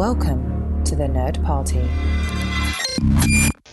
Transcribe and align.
Welcome 0.00 0.82
to 0.84 0.96
the 0.96 1.04
Nerd 1.04 1.44
Party. 1.44 1.86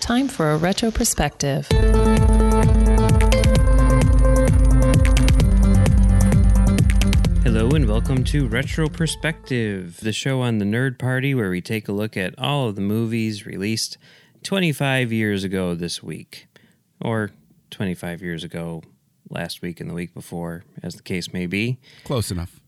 Time 0.02 0.28
for 0.28 0.52
a 0.52 0.58
retro 0.58 0.92
perspective. 0.92 1.66
Hello 7.46 7.70
and 7.70 7.88
welcome 7.88 8.26
to 8.26 8.46
Retro 8.46 8.90
Perspective, 8.90 10.02
the 10.02 10.12
show 10.12 10.42
on 10.42 10.58
the 10.58 10.66
Nerd 10.66 11.00
Party 11.00 11.34
where 11.34 11.50
we 11.50 11.62
take 11.62 11.88
a 11.88 11.94
look 11.94 12.18
at 12.18 12.38
all 12.38 12.68
of 12.68 12.76
the 12.76 12.82
movies 12.82 13.46
released 13.46 13.98
25 14.44 15.14
years 15.14 15.46
ago 15.46 15.76
this 15.76 16.04
week, 16.04 16.50
or 17.00 17.32
25 17.72 18.22
years 18.22 18.44
ago 18.44 18.84
last 19.30 19.62
week 19.62 19.80
and 19.80 19.90
the 19.90 19.94
week 19.94 20.14
before, 20.14 20.66
as 20.84 20.96
the 20.96 21.04
case 21.04 21.32
may 21.32 21.46
be. 21.46 21.80
Close 22.04 22.32
enough. 22.32 22.60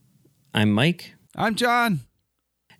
I'm 0.53 0.71
Mike, 0.71 1.15
I'm 1.35 1.55
John. 1.55 2.05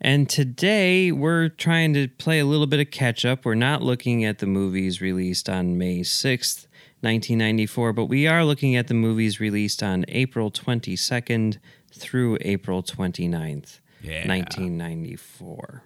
And 0.02 0.30
today 0.30 1.12
we're 1.12 1.50
trying 1.50 1.94
to 1.94 2.08
play 2.08 2.40
a 2.40 2.46
little 2.46 2.68
bit 2.68 2.80
of 2.80 2.92
catch 2.92 3.26
up. 3.26 3.46
We're 3.46 3.56
not 3.56 3.82
looking 3.82 4.24
at 4.26 4.40
the 4.40 4.46
movies 4.46 5.02
released 5.02 5.50
on 5.50 5.78
May 5.78 6.00
6th, 6.02 6.68
1994, 7.02 7.94
but 7.94 8.06
we 8.06 8.28
are 8.28 8.44
looking 8.46 8.76
at 8.76 8.88
the 8.88 8.94
movies 8.94 9.40
released 9.40 9.82
on 9.84 10.06
April 10.08 10.52
22nd 10.52 11.58
through 11.94 12.38
April 12.42 12.82
29th, 12.84 13.80
Yeah. 14.02 14.26
1994. 14.28 15.84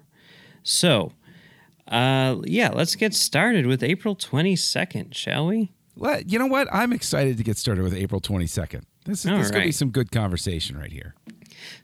So, 0.64 1.11
uh, 1.88 2.38
yeah, 2.44 2.70
let's 2.70 2.95
get 2.95 3.14
started 3.14 3.66
with 3.66 3.84
April 3.84 4.16
22nd, 4.16 5.14
shall 5.14 5.48
we? 5.48 5.72
Well, 5.95 6.22
you 6.22 6.39
know 6.39 6.48
what? 6.48 6.67
I'm 6.72 6.94
excited 6.94 7.38
to 7.38 7.44
get 7.44 7.58
started 7.58 7.84
with 7.84 7.94
April 7.94 8.20
22nd. 8.22 8.84
This 9.05 9.25
is, 9.25 9.31
All 9.31 9.38
this 9.38 9.48
is 9.48 9.52
going 9.52 9.64
to 9.64 9.67
be 9.67 9.72
some 9.73 9.89
good 9.89 10.11
conversation 10.11 10.77
right 10.77 10.91
here. 10.91 11.14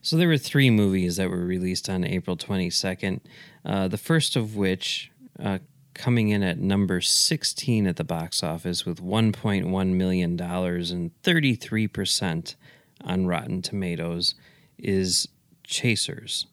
So 0.01 0.17
there 0.17 0.27
were 0.27 0.37
three 0.37 0.69
movies 0.69 1.17
that 1.17 1.29
were 1.29 1.45
released 1.45 1.89
on 1.89 2.03
April 2.03 2.37
22nd. 2.37 3.21
Uh, 3.65 3.87
the 3.87 3.97
first 3.97 4.35
of 4.35 4.55
which, 4.55 5.11
uh, 5.43 5.59
coming 5.93 6.29
in 6.29 6.43
at 6.43 6.57
number 6.57 7.01
16 7.01 7.87
at 7.87 7.97
the 7.97 8.03
box 8.03 8.41
office 8.41 8.85
with 8.85 9.03
1.1 9.03 9.93
million 9.93 10.35
dollars 10.37 10.91
and 10.91 11.11
33 11.23 11.87
percent 11.87 12.55
on 13.03 13.27
Rotten 13.27 13.61
Tomatoes, 13.61 14.35
is 14.77 15.27
Chasers. 15.63 16.47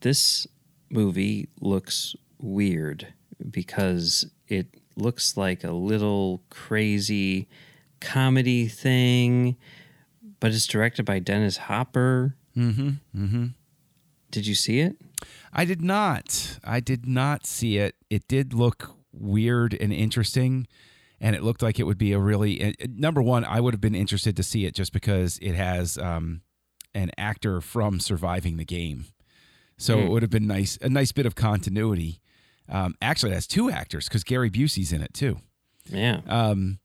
This 0.00 0.46
movie 0.88 1.48
looks 1.60 2.14
weird 2.38 3.08
because 3.50 4.26
it 4.48 4.66
looks 4.96 5.36
like 5.36 5.64
a 5.64 5.72
little 5.72 6.42
crazy 6.50 7.48
comedy 8.00 8.66
thing 8.66 9.56
but 10.40 10.52
it's 10.52 10.66
directed 10.66 11.04
by 11.04 11.18
Dennis 11.18 11.56
Hopper. 11.58 12.36
Mm-hmm. 12.56 12.88
Mm-hmm. 13.16 13.46
Did 14.30 14.46
you 14.46 14.54
see 14.54 14.80
it? 14.80 14.96
I 15.52 15.64
did 15.64 15.82
not. 15.82 16.58
I 16.64 16.80
did 16.80 17.06
not 17.06 17.46
see 17.46 17.78
it. 17.78 17.96
It 18.08 18.26
did 18.28 18.54
look 18.54 18.94
weird 19.12 19.74
and 19.74 19.92
interesting, 19.92 20.66
and 21.20 21.34
it 21.36 21.42
looked 21.42 21.62
like 21.62 21.78
it 21.78 21.84
would 21.84 21.98
be 21.98 22.12
a 22.12 22.18
really 22.18 22.64
uh, 22.64 22.72
number 22.88 23.20
one. 23.22 23.44
I 23.44 23.60
would 23.60 23.74
have 23.74 23.80
been 23.80 23.94
interested 23.94 24.36
to 24.36 24.42
see 24.42 24.66
it 24.66 24.74
just 24.74 24.92
because 24.92 25.38
it 25.42 25.54
has 25.54 25.98
um, 25.98 26.42
an 26.94 27.10
actor 27.18 27.60
from 27.60 28.00
Surviving 28.00 28.56
the 28.56 28.64
Game, 28.64 29.06
so 29.76 29.98
it 29.98 30.08
would 30.08 30.22
have 30.22 30.30
been 30.30 30.46
nice 30.46 30.78
a 30.80 30.88
nice 30.88 31.12
bit 31.12 31.26
of 31.26 31.34
continuity. 31.34 32.20
Um, 32.68 32.94
actually, 33.02 33.32
it 33.32 33.34
has 33.34 33.48
two 33.48 33.68
actors 33.68 34.08
because 34.08 34.22
Gary 34.22 34.48
Busey's 34.50 34.92
in 34.92 35.02
it 35.02 35.12
too. 35.12 35.40
Yeah. 35.86 36.20
um, 36.28 36.78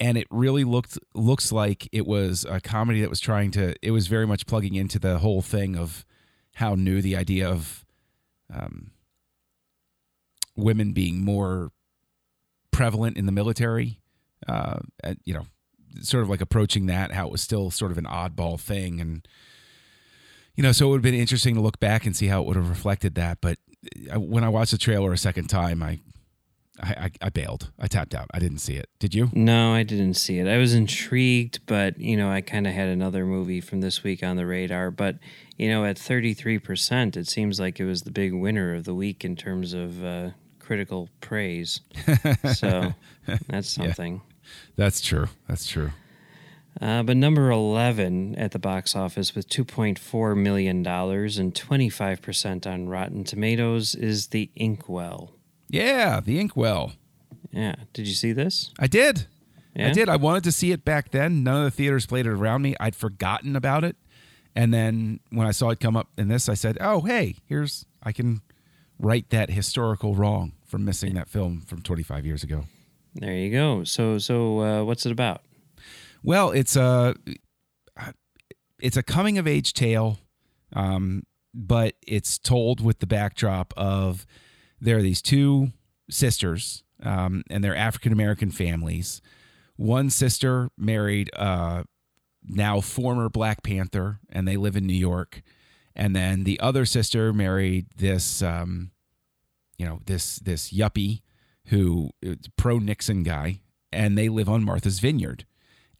and 0.00 0.16
it 0.16 0.26
really 0.30 0.64
looked 0.64 0.98
looks 1.14 1.52
like 1.52 1.88
it 1.92 2.06
was 2.06 2.46
a 2.48 2.60
comedy 2.60 3.02
that 3.02 3.10
was 3.10 3.20
trying 3.20 3.50
to. 3.52 3.74
It 3.82 3.90
was 3.90 4.06
very 4.06 4.26
much 4.26 4.46
plugging 4.46 4.74
into 4.74 4.98
the 4.98 5.18
whole 5.18 5.42
thing 5.42 5.76
of 5.76 6.06
how 6.54 6.74
new 6.74 7.02
the 7.02 7.16
idea 7.16 7.48
of 7.48 7.84
um, 8.52 8.90
women 10.56 10.92
being 10.92 11.22
more 11.22 11.70
prevalent 12.70 13.18
in 13.18 13.26
the 13.26 13.32
military. 13.32 14.00
Uh, 14.48 14.78
you 15.24 15.34
know, 15.34 15.46
sort 16.00 16.22
of 16.22 16.30
like 16.30 16.40
approaching 16.40 16.86
that, 16.86 17.12
how 17.12 17.26
it 17.26 17.32
was 17.32 17.42
still 17.42 17.70
sort 17.70 17.92
of 17.92 17.98
an 17.98 18.06
oddball 18.06 18.58
thing, 18.58 19.00
and 19.02 19.28
you 20.56 20.62
know, 20.62 20.72
so 20.72 20.86
it 20.86 20.90
would 20.90 20.96
have 20.96 21.02
been 21.02 21.14
interesting 21.14 21.54
to 21.56 21.60
look 21.60 21.78
back 21.78 22.06
and 22.06 22.16
see 22.16 22.28
how 22.28 22.40
it 22.40 22.46
would 22.46 22.56
have 22.56 22.70
reflected 22.70 23.16
that. 23.16 23.38
But 23.42 23.58
uh, 24.12 24.18
when 24.18 24.44
I 24.44 24.48
watched 24.48 24.72
the 24.72 24.78
trailer 24.78 25.12
a 25.12 25.18
second 25.18 25.48
time, 25.48 25.82
I 25.82 26.00
I, 26.82 26.88
I, 26.88 27.10
I 27.22 27.28
bailed. 27.30 27.70
I 27.78 27.86
tapped 27.86 28.14
out. 28.14 28.28
I 28.32 28.38
didn't 28.38 28.58
see 28.58 28.74
it. 28.74 28.88
Did 28.98 29.14
you? 29.14 29.30
No, 29.32 29.74
I 29.74 29.82
didn't 29.82 30.14
see 30.14 30.38
it. 30.38 30.48
I 30.48 30.58
was 30.58 30.74
intrigued, 30.74 31.60
but 31.66 31.98
you 31.98 32.16
know, 32.16 32.30
I 32.30 32.40
kind 32.40 32.66
of 32.66 32.72
had 32.72 32.88
another 32.88 33.24
movie 33.24 33.60
from 33.60 33.80
this 33.80 34.02
week 34.02 34.22
on 34.22 34.36
the 34.36 34.46
radar. 34.46 34.90
But 34.90 35.18
you 35.56 35.68
know, 35.68 35.84
at 35.84 35.98
thirty 35.98 36.34
three 36.34 36.58
percent, 36.58 37.16
it 37.16 37.28
seems 37.28 37.60
like 37.60 37.80
it 37.80 37.84
was 37.84 38.02
the 38.02 38.10
big 38.10 38.32
winner 38.32 38.74
of 38.74 38.84
the 38.84 38.94
week 38.94 39.24
in 39.24 39.36
terms 39.36 39.72
of 39.72 40.04
uh, 40.04 40.30
critical 40.58 41.08
praise. 41.20 41.80
so 42.54 42.94
that's 43.48 43.68
something. 43.68 44.22
That's 44.76 45.00
true. 45.00 45.26
That's 45.48 45.66
true. 45.66 45.90
Uh, 46.80 47.02
but 47.02 47.16
number 47.16 47.50
11 47.50 48.36
at 48.36 48.52
the 48.52 48.58
box 48.58 48.94
office 48.94 49.34
with 49.34 49.48
$2.4 49.48 50.36
million 50.36 50.78
and 50.78 51.54
25% 51.54 52.66
on 52.66 52.88
Rotten 52.88 53.24
Tomatoes 53.24 53.94
is 53.94 54.28
The 54.28 54.50
Inkwell. 54.54 55.32
Yeah, 55.70 56.20
the 56.20 56.38
Inkwell. 56.40 56.92
Yeah. 57.52 57.76
Did 57.92 58.06
you 58.06 58.14
see 58.14 58.32
this? 58.32 58.72
I 58.78 58.86
did. 58.86 59.26
I 59.76 59.92
did. 59.92 60.08
I 60.08 60.16
wanted 60.16 60.44
to 60.44 60.52
see 60.52 60.72
it 60.72 60.84
back 60.84 61.10
then. 61.10 61.42
None 61.42 61.64
of 61.64 61.64
the 61.64 61.70
theaters 61.70 62.04
played 62.04 62.26
it 62.26 62.30
around 62.30 62.62
me. 62.62 62.74
I'd 62.78 62.96
forgotten 62.96 63.56
about 63.56 63.84
it. 63.84 63.96
And 64.54 64.74
then 64.74 65.20
when 65.30 65.46
I 65.46 65.52
saw 65.52 65.70
it 65.70 65.80
come 65.80 65.96
up 65.96 66.08
in 66.18 66.28
this, 66.28 66.48
I 66.48 66.54
said, 66.54 66.76
"Oh, 66.80 67.00
hey, 67.02 67.36
here's 67.46 67.86
I 68.02 68.12
can 68.12 68.42
right 68.98 69.28
that 69.30 69.48
historical 69.50 70.14
wrong 70.14 70.52
from 70.66 70.84
missing 70.84 71.14
that 71.14 71.28
film 71.28 71.60
from 71.60 71.82
25 71.82 72.26
years 72.26 72.42
ago." 72.42 72.64
There 73.14 73.32
you 73.32 73.50
go. 73.50 73.84
So, 73.84 74.18
so 74.18 74.60
uh, 74.60 74.84
what's 74.84 75.06
it 75.06 75.12
about? 75.12 75.42
Well, 76.22 76.50
it's 76.50 76.76
a 76.76 77.14
it's 78.80 78.96
a 78.96 79.02
coming 79.02 79.38
of 79.38 79.46
age 79.46 79.72
tale, 79.72 80.18
um, 80.72 81.22
but 81.54 81.94
it's 82.06 82.38
told 82.38 82.80
with 82.80 82.98
the 82.98 83.06
backdrop 83.06 83.72
of 83.76 84.26
there 84.80 84.98
are 84.98 85.02
these 85.02 85.22
two 85.22 85.72
sisters, 86.08 86.82
um, 87.02 87.42
and 87.50 87.62
they're 87.62 87.76
African 87.76 88.12
American 88.12 88.50
families. 88.50 89.20
One 89.76 90.10
sister 90.10 90.70
married 90.76 91.30
uh, 91.34 91.84
now 92.42 92.80
former 92.80 93.28
Black 93.28 93.62
Panther, 93.62 94.20
and 94.28 94.46
they 94.46 94.56
live 94.56 94.76
in 94.76 94.86
New 94.86 94.92
York. 94.92 95.42
And 95.96 96.14
then 96.14 96.44
the 96.44 96.60
other 96.60 96.84
sister 96.84 97.32
married 97.32 97.86
this, 97.96 98.42
um, 98.42 98.90
you 99.76 99.86
know, 99.86 100.00
this 100.06 100.36
this 100.36 100.72
yuppie 100.72 101.22
who 101.66 102.10
pro 102.56 102.78
Nixon 102.78 103.22
guy, 103.22 103.60
and 103.92 104.16
they 104.16 104.28
live 104.28 104.48
on 104.48 104.64
Martha's 104.64 105.00
Vineyard 105.00 105.46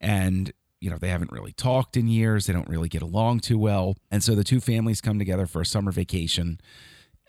and 0.01 0.53
you 0.81 0.91
know 0.91 0.97
they 0.97 1.09
haven't 1.09 1.33
really 1.33 1.53
talked 1.53 1.97
in 1.97 2.09
years 2.09 2.47
they 2.47 2.53
don't 2.53 2.69
really 2.69 2.89
get 2.89 3.03
along 3.03 3.41
too 3.41 3.59
well 3.59 3.97
and 4.11 4.25
so 4.25 4.35
the 4.35 4.45
two 4.45 4.61
families 4.61 5.01
come 5.01 5.19
together 5.19 5.47
for 5.47 5.61
a 5.61 5.67
summer 5.67 5.93
vacation 5.93 6.59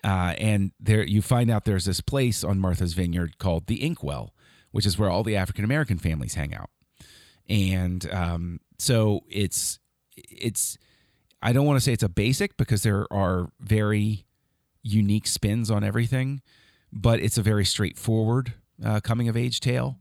uh, 0.03 0.33
and 0.37 0.71
there 0.79 1.03
you 1.03 1.21
find 1.21 1.49
out 1.51 1.65
there's 1.65 1.85
this 1.85 2.01
place 2.01 2.43
on 2.43 2.59
martha's 2.59 2.93
vineyard 2.93 3.37
called 3.37 3.67
the 3.67 3.83
inkwell 3.83 4.33
which 4.71 4.85
is 4.85 4.97
where 4.97 5.09
all 5.09 5.23
the 5.23 5.35
african 5.35 5.63
american 5.63 5.97
families 5.97 6.35
hang 6.35 6.53
out. 6.53 6.69
And 7.49 8.09
um, 8.13 8.59
so 8.77 9.21
it's 9.27 9.79
it's 10.15 10.77
i 11.41 11.51
don't 11.51 11.65
want 11.65 11.77
to 11.77 11.81
say 11.81 11.91
it's 11.91 12.03
a 12.03 12.09
basic 12.09 12.55
because 12.55 12.83
there 12.83 13.11
are 13.11 13.51
very 13.59 14.25
unique 14.83 15.27
spins 15.27 15.69
on 15.69 15.83
everything 15.83 16.41
but 16.91 17.19
it's 17.19 17.37
a 17.37 17.41
very 17.41 17.65
straightforward 17.65 18.53
uh, 18.83 18.99
coming 18.99 19.29
of 19.29 19.37
age 19.37 19.59
tale. 19.59 19.99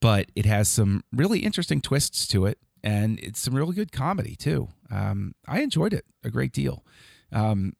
But 0.00 0.30
it 0.34 0.46
has 0.46 0.68
some 0.68 1.04
really 1.12 1.40
interesting 1.40 1.80
twists 1.80 2.26
to 2.28 2.46
it 2.46 2.58
and 2.82 3.18
it's 3.20 3.40
some 3.40 3.54
really 3.54 3.74
good 3.74 3.92
comedy 3.92 4.34
too. 4.36 4.68
Um, 4.90 5.34
i 5.46 5.60
enjoyed 5.60 5.92
it 5.92 6.04
a 6.24 6.30
great 6.30 6.52
deal. 6.52 6.84
Um, 7.30 7.74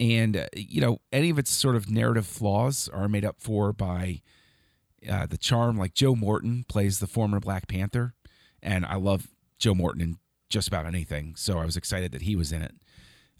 and 0.00 0.36
uh, 0.36 0.46
you 0.54 0.80
know 0.80 1.00
any 1.12 1.30
of 1.30 1.38
its 1.38 1.50
sort 1.50 1.76
of 1.76 1.90
narrative 1.90 2.26
flaws 2.26 2.88
are 2.92 3.08
made 3.08 3.24
up 3.24 3.36
for 3.38 3.72
by 3.72 4.20
uh, 5.08 5.26
the 5.26 5.38
charm 5.38 5.76
like 5.76 5.94
joe 5.94 6.14
morton 6.14 6.64
plays 6.68 6.98
the 6.98 7.06
former 7.06 7.40
black 7.40 7.68
panther 7.68 8.14
and 8.62 8.84
i 8.86 8.94
love 8.94 9.28
joe 9.58 9.74
morton 9.74 10.00
in 10.00 10.16
just 10.48 10.68
about 10.68 10.86
anything 10.86 11.34
so 11.36 11.58
i 11.58 11.64
was 11.64 11.76
excited 11.76 12.12
that 12.12 12.22
he 12.22 12.36
was 12.36 12.52
in 12.52 12.62
it 12.62 12.74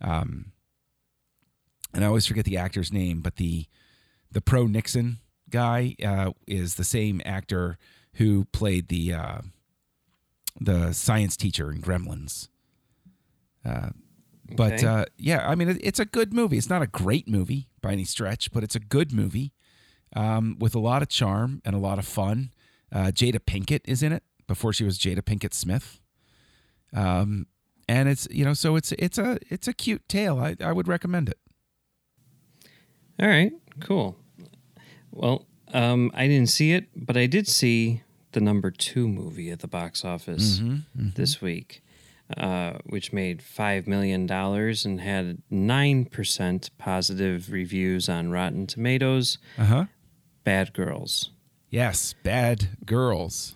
um, 0.01 0.53
and 1.95 2.05
i 2.05 2.07
always 2.07 2.27
forget 2.27 2.45
the 2.45 2.57
actor's 2.57 2.93
name 2.93 3.21
but 3.21 3.37
the 3.37 3.67
the 4.31 4.41
pro 4.41 4.67
nixon 4.67 5.19
guy 5.51 5.95
uh, 6.05 6.33
is 6.47 6.75
the 6.75 6.85
same 6.85 7.21
actor 7.25 7.79
who 8.15 8.45
played 8.47 8.89
the 8.89 9.13
uh, 9.13 9.41
the 10.61 10.93
science 10.93 11.37
teacher 11.37 11.71
in 11.71 11.81
Gremlins. 11.81 12.49
But 14.57 14.75
Okay. 14.75 14.87
uh, 14.87 15.05
yeah, 15.17 15.49
I 15.49 15.55
mean, 15.55 15.69
it, 15.69 15.79
it's 15.83 15.99
a 16.01 16.05
good 16.05 16.33
movie. 16.35 16.59
It's 16.59 16.69
not 16.71 16.83
a 16.83 16.87
great 16.87 17.29
movie 17.29 17.69
by 17.81 17.93
any 17.93 18.05
stretch, 18.05 18.53
but 18.53 18.63
it's 18.63 18.75
a 18.77 18.81
good 18.81 19.13
movie 19.13 19.53
um, 20.15 20.57
with 20.59 20.75
a 20.75 20.79
lot 20.79 21.03
of 21.03 21.09
charm 21.09 21.61
and 21.65 21.75
a 21.75 21.79
lot 21.79 21.99
of 21.99 22.07
fun. 22.07 22.53
Uh, 22.91 23.07
Jada 23.07 23.39
Pinkett 23.41 23.81
is 23.87 24.03
in 24.03 24.13
it 24.13 24.23
before 24.47 24.73
she 24.73 24.85
was 24.85 24.99
Jada 24.99 25.21
Pinkett 25.23 25.55
Smith. 25.55 26.01
Um, 26.95 27.47
and 27.89 28.09
it's 28.09 28.29
you 28.31 28.45
know 28.45 28.55
so 28.55 28.77
it's 28.77 28.93
it's 28.93 29.19
a 29.19 29.39
it's 29.51 29.67
a 29.67 29.73
cute 29.73 30.07
tale. 30.09 30.39
I 30.39 30.57
I 30.61 30.73
would 30.73 30.87
recommend 30.89 31.29
it. 31.29 31.39
All 33.21 33.29
right, 33.29 33.53
cool. 33.81 34.17
Well, 35.11 35.47
um, 35.73 36.11
I 36.15 36.27
didn't 36.27 36.49
see 36.49 36.73
it, 36.73 36.87
but 36.97 37.17
I 37.17 37.27
did 37.27 37.47
see 37.49 38.03
the 38.33 38.41
number 38.41 38.71
two 38.71 39.07
movie 39.09 39.51
at 39.51 39.61
the 39.61 39.69
box 39.69 40.05
office 40.05 40.61
this 40.95 41.41
week, 41.43 41.83
uh, 42.37 42.79
which 42.87 43.13
made 43.13 43.43
five 43.43 43.87
million 43.87 44.27
dollars 44.27 44.85
and 44.85 45.01
had 45.01 45.43
nine 45.51 46.05
percent 46.05 46.71
positive 46.79 47.51
reviews 47.51 48.09
on 48.09 48.31
Rotten 48.31 48.67
Tomatoes. 48.67 49.39
Uh 49.59 49.65
huh. 49.65 49.85
Bad 50.45 50.73
Girls. 50.73 51.31
Yes, 51.71 52.15
Bad 52.23 52.69
Girls. 52.85 53.55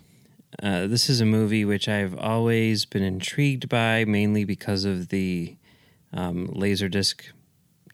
Uh, 0.63 0.87
this 0.87 1.09
is 1.09 1.21
a 1.21 1.25
movie 1.25 1.65
which 1.65 1.87
I've 1.87 2.17
always 2.17 2.85
been 2.85 3.03
intrigued 3.03 3.69
by, 3.69 4.05
mainly 4.05 4.43
because 4.45 4.85
of 4.85 5.09
the 5.09 5.55
um, 6.13 6.47
Laserdisc 6.47 7.21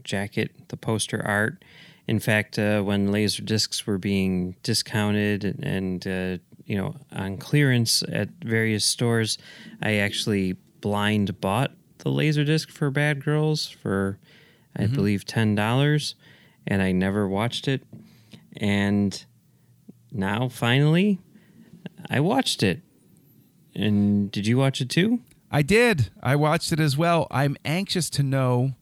jacket, 0.03 0.51
the 0.69 0.77
poster 0.77 1.25
art. 1.25 1.63
In 2.07 2.19
fact, 2.19 2.59
uh, 2.59 2.81
when 2.81 3.07
Laserdiscs 3.09 3.86
were 3.86 3.97
being 3.97 4.56
discounted 4.63 5.44
and, 5.44 5.63
and 5.63 6.07
uh, 6.07 6.44
you 6.65 6.77
know 6.77 6.95
on 7.12 7.38
clearance 7.38 8.03
at 8.03 8.29
various 8.44 8.86
stores, 8.86 9.38
I 9.81 9.95
actually 9.95 10.56
blind 10.83 11.39
bought 11.39 11.71
the 12.00 12.09
Laserdisc 12.09 12.69
for 12.69 12.91
Bad 12.91 13.24
Girls 13.24 13.69
for, 13.69 14.19
I 14.75 14.83
mm-hmm. 14.83 14.95
believe, 14.95 15.25
ten 15.25 15.56
dollars, 15.56 16.15
and 16.68 16.81
I 16.81 16.91
never 16.91 17.25
watched 17.25 17.69
it. 17.69 17.83
And 18.57 19.25
now, 20.12 20.50
finally, 20.50 21.19
I 22.09 22.19
watched 22.19 22.62
it. 22.62 22.81
And 23.74 24.30
did 24.30 24.45
you 24.45 24.57
watch 24.57 24.81
it 24.81 24.89
too? 24.89 25.21
I 25.50 25.62
did. 25.62 26.12
I 26.21 26.35
watched 26.35 26.74
it 26.74 26.81
as 26.81 26.97
well. 26.97 27.27
I'm 27.31 27.56
anxious 27.63 28.09
to 28.12 28.24
know 28.24 28.74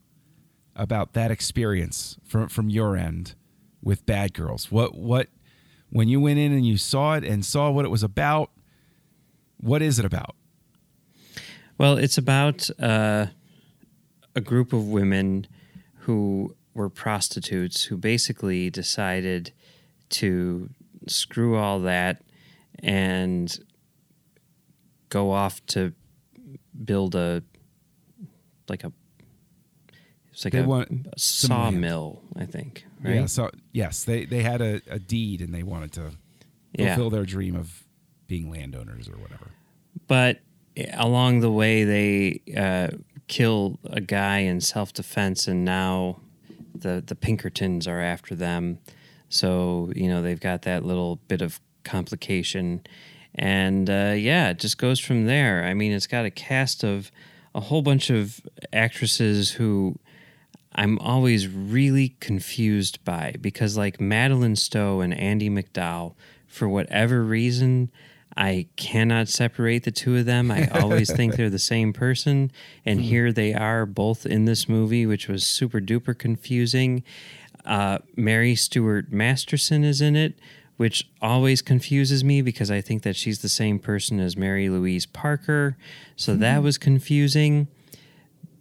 about 0.75 1.13
that 1.13 1.29
experience 1.29 2.17
from 2.25 2.49
from 2.49 2.69
your 2.71 2.97
end 2.97 3.35
with 3.83 4.07
Bad 4.07 4.33
Girls. 4.33 4.71
What 4.71 4.95
what 4.95 5.27
when 5.91 6.07
you 6.07 6.19
went 6.19 6.39
in 6.39 6.51
and 6.51 6.65
you 6.65 6.77
saw 6.77 7.13
it 7.13 7.23
and 7.23 7.45
saw 7.45 7.69
what 7.69 7.85
it 7.85 7.89
was 7.89 8.01
about? 8.01 8.49
What 9.57 9.83
is 9.83 9.99
it 9.99 10.05
about? 10.05 10.35
Well, 11.81 11.97
it's 11.97 12.19
about 12.19 12.69
uh, 12.79 13.25
a 14.35 14.39
group 14.41 14.71
of 14.71 14.87
women 14.89 15.47
who 16.01 16.55
were 16.75 16.89
prostitutes 16.89 17.85
who 17.85 17.97
basically 17.97 18.69
decided 18.69 19.51
to 20.09 20.69
screw 21.07 21.55
all 21.57 21.79
that 21.79 22.21
and 22.83 23.57
go 25.09 25.31
off 25.31 25.65
to 25.73 25.93
build 26.85 27.15
a 27.15 27.41
like 28.69 28.83
a 28.83 28.91
it's 30.31 30.45
like 30.45 30.53
They 30.53 30.59
a, 30.59 30.69
a 30.69 31.17
sawmill, 31.17 32.21
I 32.35 32.45
think, 32.45 32.85
right? 33.03 33.15
Yeah. 33.15 33.25
So 33.25 33.49
yes, 33.71 34.03
they 34.03 34.25
they 34.25 34.43
had 34.43 34.61
a, 34.61 34.81
a 34.87 34.99
deed 34.99 35.41
and 35.41 35.51
they 35.51 35.63
wanted 35.63 35.93
to 35.93 36.11
Yeah. 36.77 36.93
fulfill 36.93 37.09
their 37.09 37.25
dream 37.25 37.55
of 37.55 37.83
being 38.27 38.51
landowners 38.51 39.09
or 39.09 39.17
whatever. 39.17 39.49
but 40.07 40.41
along 40.93 41.39
the 41.39 41.51
way 41.51 41.83
they 41.83 42.41
uh, 42.55 42.95
kill 43.27 43.79
a 43.85 44.01
guy 44.01 44.39
in 44.39 44.61
self-defense 44.61 45.47
and 45.47 45.65
now 45.65 46.19
the 46.73 47.03
the 47.05 47.15
pinkertons 47.15 47.87
are 47.87 48.01
after 48.01 48.35
them. 48.35 48.79
So 49.29 49.91
you 49.95 50.07
know 50.07 50.21
they've 50.21 50.39
got 50.39 50.63
that 50.63 50.83
little 50.85 51.17
bit 51.27 51.41
of 51.41 51.59
complication. 51.83 52.81
And 53.35 53.89
uh, 53.89 54.13
yeah 54.17 54.49
it 54.49 54.59
just 54.59 54.77
goes 54.77 54.99
from 54.99 55.25
there. 55.25 55.63
I 55.63 55.73
mean 55.73 55.91
it's 55.91 56.07
got 56.07 56.25
a 56.25 56.31
cast 56.31 56.83
of 56.83 57.11
a 57.53 57.59
whole 57.59 57.81
bunch 57.81 58.09
of 58.09 58.41
actresses 58.71 59.51
who 59.51 59.95
i'm 60.73 60.97
always 60.99 61.47
really 61.47 62.15
confused 62.19 63.03
by 63.03 63.35
because 63.41 63.77
like 63.77 63.99
madeleine 63.99 64.55
stowe 64.55 65.01
and 65.01 65.13
andie 65.13 65.49
macdowell 65.49 66.15
for 66.47 66.67
whatever 66.67 67.23
reason 67.23 67.91
I 68.37 68.67
cannot 68.75 69.27
separate 69.27 69.83
the 69.83 69.91
two 69.91 70.17
of 70.17 70.25
them. 70.25 70.51
I 70.51 70.67
always 70.67 71.11
think 71.15 71.35
they're 71.35 71.49
the 71.49 71.59
same 71.59 71.93
person. 71.93 72.51
And 72.85 73.01
here 73.01 73.31
they 73.31 73.53
are 73.53 73.85
both 73.85 74.25
in 74.25 74.45
this 74.45 74.69
movie, 74.69 75.05
which 75.05 75.27
was 75.27 75.45
super 75.45 75.79
duper 75.79 76.17
confusing. 76.17 77.03
Uh, 77.65 77.99
Mary 78.15 78.55
Stuart 78.55 79.11
Masterson 79.11 79.83
is 79.83 80.01
in 80.01 80.15
it, 80.15 80.39
which 80.77 81.09
always 81.21 81.61
confuses 81.61 82.23
me 82.23 82.41
because 82.41 82.71
I 82.71 82.81
think 82.81 83.03
that 83.03 83.15
she's 83.15 83.39
the 83.39 83.49
same 83.49 83.79
person 83.79 84.19
as 84.19 84.35
Mary 84.35 84.69
Louise 84.69 85.05
Parker. 85.05 85.77
So 86.15 86.35
that 86.35 86.63
was 86.63 86.77
confusing. 86.77 87.67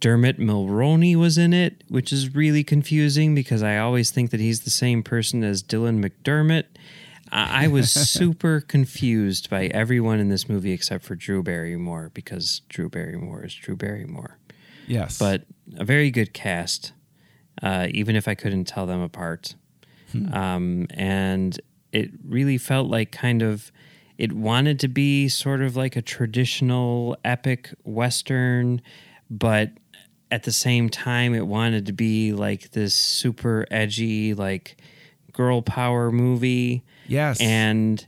Dermot 0.01 0.39
Mulroney 0.39 1.15
was 1.15 1.37
in 1.37 1.53
it, 1.53 1.85
which 1.89 2.13
is 2.13 2.35
really 2.35 2.65
confusing 2.65 3.35
because 3.35 3.63
I 3.63 3.77
always 3.79 4.11
think 4.11 4.31
that 4.31 4.41
he's 4.41 4.63
the 4.63 4.71
same 4.71 5.03
person 5.03 5.45
as 5.45 5.63
Dylan 5.63 6.03
McDermott. 6.03 6.65
I 7.33 7.65
I 7.65 7.69
was 7.69 7.93
super 7.93 8.61
confused 8.61 9.51
by 9.51 9.67
everyone 9.67 10.21
in 10.21 10.29
this 10.29 10.49
movie 10.49 10.73
except 10.73 11.05
for 11.05 11.15
Drew 11.15 11.43
Barrymore 11.43 12.11
because 12.15 12.63
Drew 12.69 12.89
Barrymore 12.89 13.45
is 13.45 13.55
Drew 13.55 13.77
Barrymore. 13.77 14.39
Yes. 14.87 15.19
But 15.19 15.45
a 15.77 15.85
very 15.85 16.11
good 16.11 16.33
cast, 16.33 16.93
uh, 17.63 17.87
even 17.91 18.17
if 18.17 18.27
I 18.27 18.35
couldn't 18.35 18.65
tell 18.65 18.87
them 18.87 19.01
apart. 19.01 19.55
Um, 20.33 20.89
and 20.91 21.61
it 21.93 22.11
really 22.27 22.59
felt 22.59 22.89
like 22.89 23.13
kind 23.13 23.43
of, 23.43 23.71
it 24.19 24.33
wanted 24.33 24.81
to 24.81 24.89
be 24.89 25.29
sort 25.29 25.63
of 25.63 25.77
like 25.77 25.95
a 25.95 26.03
traditional 26.03 27.17
epic 27.25 27.71
Western, 27.85 28.83
but 29.31 29.71
at 30.33 30.43
the 30.43 30.53
same 30.53 30.89
time, 30.89 31.35
it 31.35 31.47
wanted 31.47 31.87
to 31.87 31.93
be 31.93 32.33
like 32.33 32.73
this 32.73 32.95
super 32.95 33.67
edgy, 33.71 34.35
like 34.35 34.77
girl 35.33 35.63
power 35.63 36.11
movie 36.11 36.85
yes. 37.11 37.41
and 37.41 38.07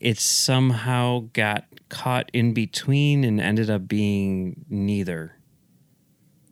it 0.00 0.18
somehow 0.18 1.24
got 1.32 1.64
caught 1.88 2.30
in 2.32 2.52
between 2.54 3.24
and 3.24 3.40
ended 3.40 3.68
up 3.70 3.86
being 3.88 4.64
neither 4.68 5.32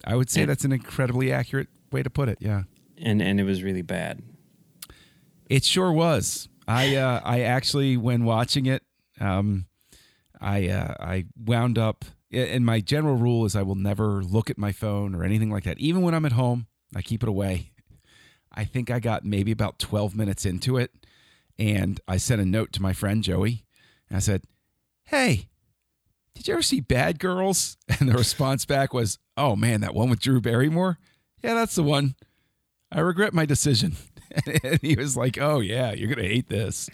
I 0.05 0.17
would 0.17 0.31
say 0.31 0.43
and- 0.43 0.51
that's 0.51 0.65
an 0.65 0.73
incredibly 0.73 1.33
accurate 1.33 1.69
way 1.93 2.03
to 2.03 2.11
put 2.11 2.29
it. 2.29 2.39
Yeah. 2.41 2.63
and 2.99 3.21
and 3.23 3.39
it 3.41 3.45
was 3.45 3.63
really 3.63 3.83
bad 3.83 4.23
It 5.49 5.65
sure 5.65 5.93
was. 5.93 6.49
I 6.69 6.95
uh, 6.97 7.21
I 7.25 7.41
actually 7.43 7.97
when 7.97 8.25
watching 8.25 8.67
it, 8.67 8.83
um, 9.19 9.67
I 10.41 10.69
uh, 10.69 10.95
I 11.01 11.25
wound 11.37 11.79
up. 11.79 12.05
And 12.33 12.65
my 12.65 12.81
general 12.81 13.17
rule 13.17 13.45
is 13.45 13.57
I 13.57 13.63
will 13.63 13.75
never 13.75 14.23
look 14.23 14.51
at 14.51 14.57
my 14.57 14.71
phone 14.71 15.17
or 15.17 15.25
anything 15.25 15.51
like 15.51 15.65
that. 15.65 15.81
Even 15.81 16.03
when 16.03 16.15
I'm 16.15 16.25
at 16.25 16.31
home, 16.33 16.69
I 16.95 17.03
keep 17.03 17.25
it 17.25 17.29
away. 17.29 17.73
I 18.53 18.65
think 18.65 18.89
I 18.89 19.01
got 19.01 19.25
maybe 19.25 19.51
about 19.51 19.81
12 19.81 20.15
minutes 20.15 20.47
into 20.47 20.77
it, 20.77 20.93
and 21.61 22.01
I 22.09 22.17
sent 22.17 22.41
a 22.41 22.45
note 22.47 22.73
to 22.73 22.83
my 22.83 22.93
friend 22.93 23.23
Joey, 23.23 23.65
and 24.09 24.17
I 24.17 24.21
said, 24.21 24.43
"Hey, 25.05 25.49
did 26.35 26.49
you 26.49 26.55
ever 26.55 26.63
see 26.63 26.81
Bad 26.81 27.19
Girls?" 27.21 27.77
And 28.01 28.09
the 28.09 28.15
response 28.15 28.65
back 28.65 28.93
was, 28.95 29.19
"Oh 29.37 29.55
man, 29.55 29.83
that 29.83 29.95
one 29.95 30.09
with 30.11 30.21
Drew 30.21 30.41
Barrymore? 30.41 30.99
Yeah, 31.45 31.55
that's 31.55 31.75
the 31.75 31.83
one. 31.83 32.15
I 32.91 33.01
regret 33.01 33.33
my 33.35 33.45
decision." 33.47 33.97
and 34.65 34.81
he 34.81 34.97
was 34.97 35.17
like, 35.17 35.39
"Oh 35.39 35.61
yeah, 35.61 35.93
you're 35.93 36.09
gonna 36.13 36.27
hate 36.27 36.49
this." 36.49 36.89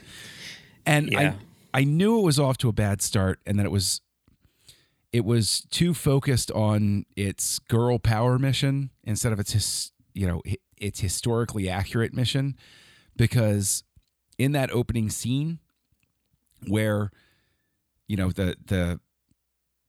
And 0.84 1.10
Yeah. 1.12 1.34
I 1.74 1.80
I 1.80 1.84
knew 1.84 2.18
it 2.18 2.22
was 2.22 2.38
off 2.38 2.58
to 2.58 2.68
a 2.68 2.72
bad 2.72 3.00
start, 3.02 3.38
and 3.46 3.58
that 3.58 3.66
it 3.66 3.72
was 3.72 4.00
it 5.12 5.24
was 5.24 5.66
too 5.70 5.94
focused 5.94 6.50
on 6.50 7.06
its 7.16 7.58
girl 7.60 7.98
power 7.98 8.38
mission 8.38 8.90
instead 9.04 9.32
of 9.32 9.38
its 9.38 9.52
his, 9.52 9.92
you 10.12 10.26
know 10.26 10.42
its 10.76 11.00
historically 11.00 11.68
accurate 11.68 12.12
mission, 12.12 12.56
because 13.16 13.84
in 14.38 14.52
that 14.52 14.70
opening 14.70 15.10
scene 15.10 15.58
where 16.66 17.10
you 18.08 18.16
know 18.16 18.30
the 18.30 18.56
the 18.64 19.00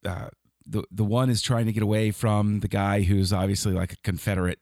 uh, 0.08 0.30
the 0.66 0.84
the 0.92 1.04
one 1.04 1.30
is 1.30 1.42
trying 1.42 1.66
to 1.66 1.74
get 1.74 1.84
away 1.84 2.12
from 2.12 2.60
the 2.60 2.68
guy 2.68 3.02
who's 3.02 3.32
obviously 3.32 3.74
like 3.74 3.94
a 3.94 3.98
Confederate 4.04 4.60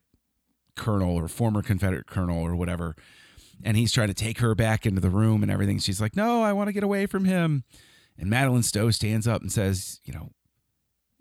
colonel 0.75 1.15
or 1.15 1.27
former 1.27 1.61
Confederate 1.61 2.07
colonel 2.07 2.41
or 2.41 2.55
whatever. 2.55 2.95
And 3.63 3.77
he's 3.77 3.93
trying 3.93 4.09
to 4.09 4.13
take 4.13 4.39
her 4.39 4.53
back 4.53 4.85
into 4.85 4.99
the 4.99 5.09
room 5.09 5.41
and 5.41 5.51
everything. 5.51 5.79
She's 5.79 6.01
like, 6.01 6.15
No, 6.15 6.43
I 6.43 6.53
want 6.53 6.67
to 6.67 6.73
get 6.73 6.83
away 6.83 7.05
from 7.05 7.25
him. 7.25 7.63
And 8.17 8.29
Madeleine 8.29 8.63
Stowe 8.63 8.91
stands 8.91 9.27
up 9.27 9.41
and 9.41 9.51
says, 9.51 10.01
You 10.03 10.13
know, 10.13 10.31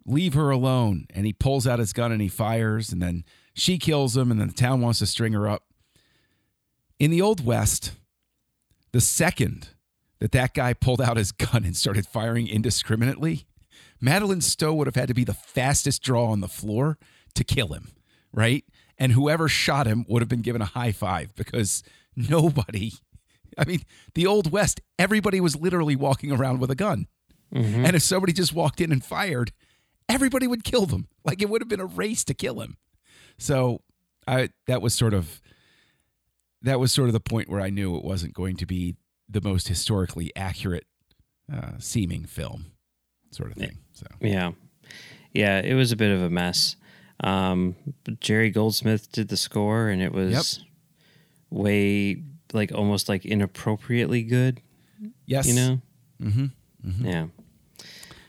leave 0.04 0.35
her 0.35 0.50
alone. 0.50 1.06
And 1.11 1.26
he 1.26 1.33
pulls 1.33 1.66
out 1.66 1.78
his 1.78 1.92
gun 1.92 2.12
and 2.12 2.21
he 2.21 2.28
fires. 2.28 2.92
And 2.92 3.00
then 3.00 3.25
she 3.54 3.78
kills 3.78 4.16
him. 4.16 4.30
And 4.30 4.40
then 4.40 4.49
the 4.49 4.54
town 4.54 4.80
wants 4.80 4.99
to 4.99 5.06
string 5.06 5.33
her 5.33 5.49
up. 5.49 5.64
In 6.99 7.11
the 7.11 7.23
Old 7.23 7.44
West, 7.44 7.92
the 8.94 9.00
second 9.00 9.70
that 10.20 10.30
that 10.30 10.54
guy 10.54 10.72
pulled 10.72 11.00
out 11.00 11.16
his 11.16 11.32
gun 11.32 11.64
and 11.64 11.76
started 11.76 12.06
firing 12.06 12.46
indiscriminately, 12.46 13.44
Madeleine 14.00 14.40
Stowe 14.40 14.72
would 14.72 14.86
have 14.86 14.94
had 14.94 15.08
to 15.08 15.14
be 15.14 15.24
the 15.24 15.34
fastest 15.34 16.00
draw 16.00 16.26
on 16.26 16.40
the 16.40 16.46
floor 16.46 16.96
to 17.34 17.42
kill 17.42 17.72
him, 17.72 17.88
right? 18.32 18.64
And 18.96 19.10
whoever 19.10 19.48
shot 19.48 19.88
him 19.88 20.06
would 20.08 20.22
have 20.22 20.28
been 20.28 20.42
given 20.42 20.62
a 20.62 20.66
high 20.66 20.92
five 20.92 21.34
because 21.34 21.82
nobody, 22.14 22.92
I 23.58 23.64
mean, 23.64 23.80
the 24.14 24.28
Old 24.28 24.52
West, 24.52 24.80
everybody 24.96 25.40
was 25.40 25.56
literally 25.56 25.96
walking 25.96 26.30
around 26.30 26.60
with 26.60 26.70
a 26.70 26.76
gun. 26.76 27.08
Mm-hmm. 27.52 27.86
And 27.86 27.96
if 27.96 28.02
somebody 28.02 28.32
just 28.32 28.54
walked 28.54 28.80
in 28.80 28.92
and 28.92 29.04
fired, 29.04 29.50
everybody 30.08 30.46
would 30.46 30.62
kill 30.62 30.86
them. 30.86 31.08
Like 31.24 31.42
it 31.42 31.50
would 31.50 31.62
have 31.62 31.68
been 31.68 31.80
a 31.80 31.84
race 31.84 32.22
to 32.26 32.34
kill 32.34 32.60
him. 32.60 32.76
So 33.38 33.80
I 34.28 34.50
that 34.68 34.80
was 34.80 34.94
sort 34.94 35.14
of 35.14 35.40
that 36.64 36.80
was 36.80 36.92
sort 36.92 37.09
of 37.09 37.12
the 37.12 37.21
point 37.21 37.49
where 37.49 37.61
I 37.61 37.71
knew 37.71 37.97
it 37.97 38.04
wasn't 38.04 38.35
going 38.35 38.56
to 38.56 38.66
be 38.66 38.97
the 39.28 39.40
most 39.40 39.68
historically 39.68 40.30
accurate 40.37 40.85
uh, 41.52 41.73
seeming 41.78 42.25
film, 42.26 42.73
sort 43.30 43.50
of 43.52 43.56
thing. 43.56 43.78
So 43.94 44.06
Yeah. 44.21 44.52
Yeah, 45.33 45.61
it 45.61 45.75
was 45.75 45.92
a 45.92 45.97
bit 45.97 46.11
of 46.12 46.21
a 46.23 46.30
mess. 46.30 46.76
Um, 47.21 47.75
Jerry 48.21 48.50
Goldsmith 48.50 49.11
did 49.12 49.28
the 49.28 49.37
score, 49.37 49.88
and 49.88 50.00
it 50.02 50.12
was 50.12 50.61
way 51.50 52.23
like 52.52 52.73
almost 52.73 53.09
like 53.09 53.25
inappropriately 53.25 54.23
good. 54.23 54.61
yes, 55.26 55.47
You 55.47 55.54
know? 55.54 55.80
Mm-hmm. 56.23 57.06
Yeah. 57.06 57.26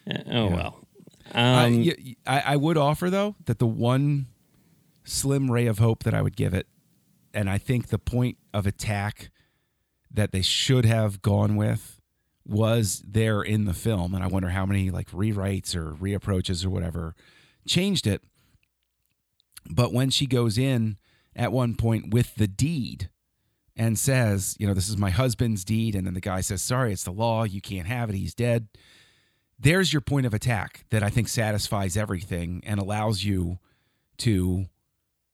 Uh, 0.09 0.13
oh 0.27 0.49
Yeah. 0.49 0.55
well. 0.55 0.79
I, 1.33 1.65
Um, 1.65 1.79
y- 1.83 2.15
I, 2.25 2.39
I 2.39 2.55
would 2.55 2.77
offer 2.77 3.09
though 3.09 3.35
that 3.45 3.59
the 3.59 3.67
one 3.67 4.27
slim 5.03 5.51
ray 5.51 5.65
of 5.67 5.79
hope 5.79 6.03
that 6.03 6.13
I 6.13 6.21
would 6.21 6.35
give 6.35 6.53
it, 6.53 6.67
and 7.35 7.49
I 7.49 7.57
think 7.57 7.87
the 7.87 7.99
point 7.99 8.37
of 8.53 8.65
attack 8.65 9.29
that 10.09 10.31
they 10.31 10.41
should 10.41 10.85
have 10.85 11.21
gone 11.21 11.55
with 11.55 11.99
was 12.47 13.03
there 13.05 13.41
in 13.41 13.65
the 13.65 13.73
film, 13.73 14.13
and 14.15 14.23
I 14.23 14.27
wonder 14.27 14.49
how 14.49 14.65
many 14.65 14.89
like 14.89 15.11
rewrites 15.11 15.75
or 15.75 15.91
reapproaches 15.93 16.65
or 16.65 16.69
whatever 16.69 17.15
changed 17.67 18.07
it. 18.07 18.23
But 19.69 19.91
when 19.91 20.09
she 20.11 20.27
goes 20.27 20.57
in 20.57 20.97
at 21.35 21.51
one 21.51 21.75
point 21.75 22.13
with 22.13 22.35
the 22.35 22.47
deed 22.47 23.09
and 23.75 23.99
says, 23.99 24.55
you 24.59 24.67
know, 24.67 24.73
this 24.73 24.87
is 24.87 24.97
my 24.97 25.09
husband's 25.09 25.65
deed, 25.65 25.95
and 25.95 26.05
then 26.07 26.13
the 26.13 26.21
guy 26.21 26.41
says, 26.41 26.61
sorry, 26.61 26.93
it's 26.93 27.03
the 27.03 27.11
law, 27.11 27.43
you 27.43 27.61
can't 27.61 27.87
have 27.87 28.09
it, 28.09 28.15
he's 28.15 28.35
dead. 28.35 28.67
There's 29.59 29.91
your 29.91 30.01
point 30.01 30.25
of 30.25 30.33
attack 30.33 30.85
that 30.91 31.03
I 31.03 31.09
think 31.09 31.27
satisfies 31.27 31.97
everything 31.97 32.61
and 32.65 32.79
allows 32.79 33.23
you 33.23 33.57
to 34.19 34.65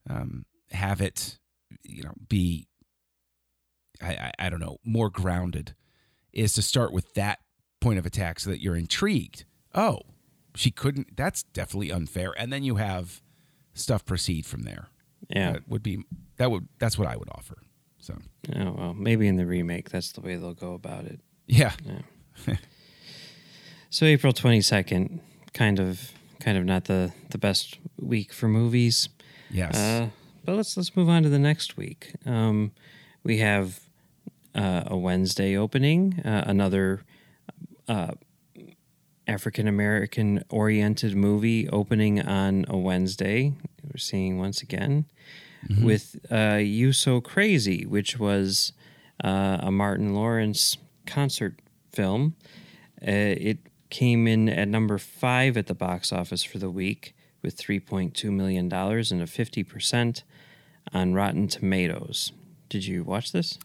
um, 0.10 0.46
have 0.72 1.02
it, 1.02 1.40
you 1.84 2.04
know, 2.04 2.14
be, 2.28 2.68
I, 4.02 4.14
I, 4.14 4.32
I 4.40 4.50
don't 4.50 4.60
know, 4.60 4.78
more 4.84 5.10
grounded. 5.10 5.76
Is 6.34 6.54
to 6.54 6.62
start 6.62 6.94
with 6.94 7.14
that 7.16 7.40
point 7.82 8.00
of 8.00 8.06
attack 8.06 8.40
so 8.40 8.50
that 8.52 8.62
you're 8.62 8.78
intrigued. 8.78 9.44
Oh, 9.76 10.00
she 10.56 10.72
couldn't. 10.72 11.18
That's 11.18 11.44
definitely 11.44 11.92
unfair. 11.92 12.34
And 12.38 12.52
then 12.54 12.64
you 12.64 12.76
have 12.78 13.22
stuff 13.74 14.06
proceed 14.06 14.46
from 14.46 14.62
there. 14.64 14.88
yeah. 15.30 15.54
That 15.54 15.68
would 15.68 15.84
be 15.84 16.04
that 16.38 16.50
would 16.52 16.68
that's 16.80 16.98
what 16.98 17.08
I 17.08 17.16
would 17.18 17.28
offer. 17.32 17.58
So 18.00 18.16
Oh 18.56 18.72
well, 18.78 18.94
maybe 18.94 19.28
in 19.28 19.36
the 19.36 19.46
remake, 19.46 19.90
that's 19.90 20.12
the 20.14 20.22
way 20.22 20.36
they'll 20.38 20.54
go 20.54 20.74
about 20.74 21.06
it. 21.06 21.20
yeah, 21.48 21.74
So 23.90 24.06
April 24.06 24.32
twenty 24.34 24.62
second, 24.62 25.20
kind 25.54 25.80
of, 25.80 26.12
kind 26.40 26.58
of 26.58 26.64
not 26.66 26.86
the 26.86 27.12
the 27.30 27.38
best 27.38 27.78
week 28.00 28.32
for 28.32 28.48
movies. 28.48 29.10
yes, 29.50 29.76
Uh, 29.76 30.10
but 30.44 30.56
let's 30.56 30.76
let's 30.78 30.96
move 30.96 31.10
on 31.10 31.24
to 31.24 31.30
the 31.30 31.40
next 31.40 31.78
week. 31.78 32.14
Um, 32.26 32.72
we 33.24 33.38
have 33.38 33.82
uh, 34.56 34.84
a 34.88 34.98
Wednesday 34.98 35.56
opening, 35.56 36.20
uh, 36.26 36.44
another 36.46 37.04
uh, 37.88 38.14
African 39.28 39.68
American 39.68 40.44
oriented 40.50 41.16
movie 41.16 41.70
opening 41.70 42.22
on 42.22 42.66
a 42.68 42.78
Wednesday. 42.78 43.54
We're 43.84 43.98
seeing 43.98 44.38
once 44.40 44.62
again 44.62 45.06
with 45.84 46.16
uh, 46.32 46.60
"You 46.62 46.92
So 46.94 47.22
Crazy," 47.22 47.86
which 47.86 48.20
was 48.20 48.74
uh, 49.24 49.58
a 49.62 49.72
Martin 49.72 50.14
Lawrence 50.14 50.78
concert 51.06 51.60
film. 51.92 52.36
Uh, 53.02 53.36
it 53.38 53.60
came 53.90 54.28
in 54.28 54.48
at 54.48 54.68
number 54.68 54.98
five 54.98 55.58
at 55.58 55.68
the 55.68 55.76
box 55.76 56.12
office 56.14 56.44
for 56.44 56.58
the 56.58 56.70
week 56.70 57.14
with 57.42 57.58
$3.2 57.58 58.32
million 58.32 58.66
and 58.66 58.72
a 59.22 59.26
50% 59.26 60.24
on 60.94 61.14
Rotten 61.14 61.48
Tomatoes. 61.48 62.32
Did 62.70 62.86
you 62.86 63.04
watch 63.04 63.32
this? 63.32 63.58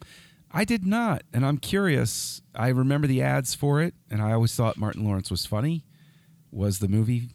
I 0.50 0.64
did 0.64 0.86
not, 0.86 1.22
and 1.32 1.44
I'm 1.44 1.58
curious. 1.58 2.40
I 2.54 2.68
remember 2.68 3.06
the 3.06 3.22
ads 3.22 3.54
for 3.54 3.82
it, 3.82 3.94
and 4.10 4.22
I 4.22 4.32
always 4.32 4.54
thought 4.54 4.76
Martin 4.76 5.04
Lawrence 5.04 5.30
was 5.30 5.44
funny. 5.44 5.84
Was 6.50 6.78
the 6.78 6.88
movie 6.88 7.30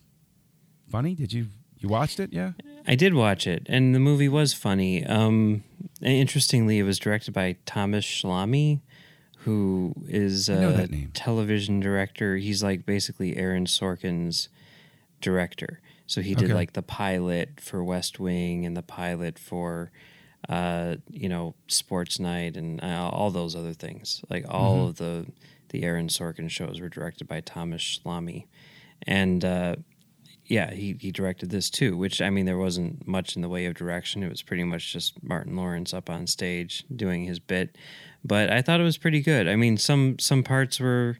funny? 0.89 1.13
Did 1.13 1.31
you 1.33 1.47
you 1.77 1.89
watched 1.89 2.19
it? 2.19 2.31
Yeah. 2.31 2.51
I 2.87 2.95
did 2.95 3.13
watch 3.13 3.47
it, 3.47 3.63
and 3.67 3.93
the 3.93 3.99
movie 3.99 4.29
was 4.29 4.53
funny. 4.53 5.05
Um, 5.05 5.63
interestingly, 6.01 6.79
it 6.79 6.83
was 6.83 6.99
directed 6.99 7.33
by 7.33 7.57
Thomas 7.65 8.05
Schlamme, 8.05 8.81
who 9.39 9.93
is 10.07 10.47
a 10.47 11.07
television 11.13 11.79
director. 11.79 12.37
He's 12.37 12.63
like 12.63 12.85
basically 12.85 13.35
Aaron 13.37 13.65
Sorkin's 13.65 14.49
director. 15.21 15.79
So 16.11 16.21
he 16.21 16.35
did 16.35 16.45
Okay. 16.45 16.53
like 16.53 16.73
the 16.73 16.81
pilot 16.81 17.61
for 17.61 17.83
West 17.83 18.19
Wing 18.19 18.65
and 18.65 18.75
the 18.75 18.81
pilot 18.83 19.39
for, 19.39 19.91
uh, 20.49 20.95
you 21.09 21.29
know, 21.29 21.55
Sports 21.67 22.19
Night 22.19 22.57
and 22.57 22.83
uh, 22.83 23.09
all 23.13 23.31
those 23.31 23.55
other 23.55 23.73
things. 23.73 24.21
Like 24.29 24.45
all 24.49 24.75
Mm-hmm. 24.75 24.89
of 24.89 24.97
the 24.97 25.25
the 25.69 25.83
Aaron 25.83 26.09
Sorkin 26.09 26.49
shows 26.49 26.81
were 26.81 26.89
directed 26.89 27.27
by 27.29 27.39
Thomas 27.39 27.81
Schlamme, 27.81 28.45
and 29.07 29.45
uh, 29.45 29.75
yeah, 30.47 30.73
he, 30.73 30.97
he 30.99 31.11
directed 31.11 31.49
this 31.49 31.69
too, 31.69 31.95
which 31.95 32.21
I 32.21 32.29
mean, 32.29 32.45
there 32.45 32.57
wasn't 32.57 33.07
much 33.07 33.37
in 33.37 33.41
the 33.41 33.47
way 33.47 33.65
of 33.67 33.75
direction. 33.75 34.21
It 34.21 34.29
was 34.29 34.41
pretty 34.41 34.65
much 34.65 34.91
just 34.91 35.23
Martin 35.23 35.55
Lawrence 35.55 35.93
up 35.93 36.09
on 36.09 36.27
stage 36.27 36.83
doing 36.93 37.23
his 37.23 37.39
bit, 37.39 37.77
but 38.25 38.51
I 38.51 38.61
thought 38.61 38.81
it 38.81 38.83
was 38.83 38.97
pretty 38.97 39.21
good. 39.21 39.47
I 39.47 39.55
mean, 39.55 39.77
some 39.77 40.19
some 40.19 40.43
parts 40.43 40.77
were, 40.81 41.19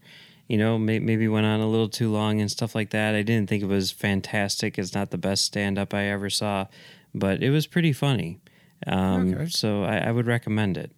you 0.52 0.58
know, 0.58 0.78
may, 0.78 1.00
maybe 1.00 1.30
went 1.30 1.46
on 1.46 1.62
a 1.62 1.66
little 1.66 1.88
too 1.88 2.12
long 2.12 2.42
and 2.42 2.52
stuff 2.52 2.76
like 2.76 2.90
that. 2.90 3.16
I 3.16 3.22
didn't 3.22 3.48
think 3.48 3.64
it 3.64 3.68
was 3.68 3.90
fantastic. 3.90 4.78
It's 4.78 4.94
not 4.94 5.10
the 5.10 5.18
best 5.18 5.46
stand 5.46 5.80
up 5.80 5.94
I 5.94 6.08
ever 6.08 6.30
saw, 6.30 6.68
but 7.16 7.42
it 7.42 7.52
was 7.52 7.68
pretty 7.68 7.94
funny. 7.94 8.42
Um, 8.86 9.34
Okay. 9.34 9.46
So 9.46 9.86
I, 9.86 10.00
I 10.00 10.12
would 10.12 10.28
recommend 10.28 10.76
it. 10.76 10.92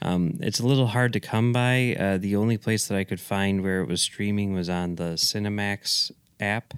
Um, 0.00 0.38
it's 0.40 0.58
a 0.58 0.66
little 0.66 0.86
hard 0.86 1.12
to 1.12 1.20
come 1.20 1.52
by. 1.52 1.94
Uh, 2.00 2.16
the 2.16 2.34
only 2.34 2.56
place 2.56 2.88
that 2.88 2.96
I 2.96 3.04
could 3.04 3.20
find 3.20 3.62
where 3.62 3.82
it 3.82 3.88
was 3.88 4.00
streaming 4.00 4.54
was 4.54 4.70
on 4.70 4.94
the 4.94 5.18
Cinemax 5.18 6.10
app. 6.40 6.72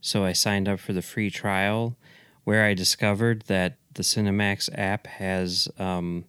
So 0.00 0.24
I 0.24 0.32
signed 0.32 0.66
up 0.66 0.80
for 0.80 0.94
the 0.94 1.02
free 1.02 1.28
trial, 1.28 1.94
where 2.44 2.64
I 2.64 2.72
discovered 2.72 3.42
that 3.48 3.76
the 3.92 4.02
Cinemax 4.02 4.70
app 4.72 5.06
has 5.06 5.68
um, 5.78 6.24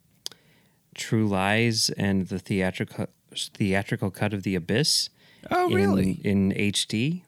True 0.94 1.26
Lies 1.26 1.90
and 1.92 2.28
the 2.28 2.38
theatrical 2.38 3.08
theatrical 3.34 4.12
cut 4.12 4.34
of 4.34 4.44
The 4.44 4.56
Abyss. 4.56 5.10
Oh, 5.50 5.68
in- 5.70 5.74
really? 5.74 6.12
In, 6.24 6.52
HD. 6.52 7.24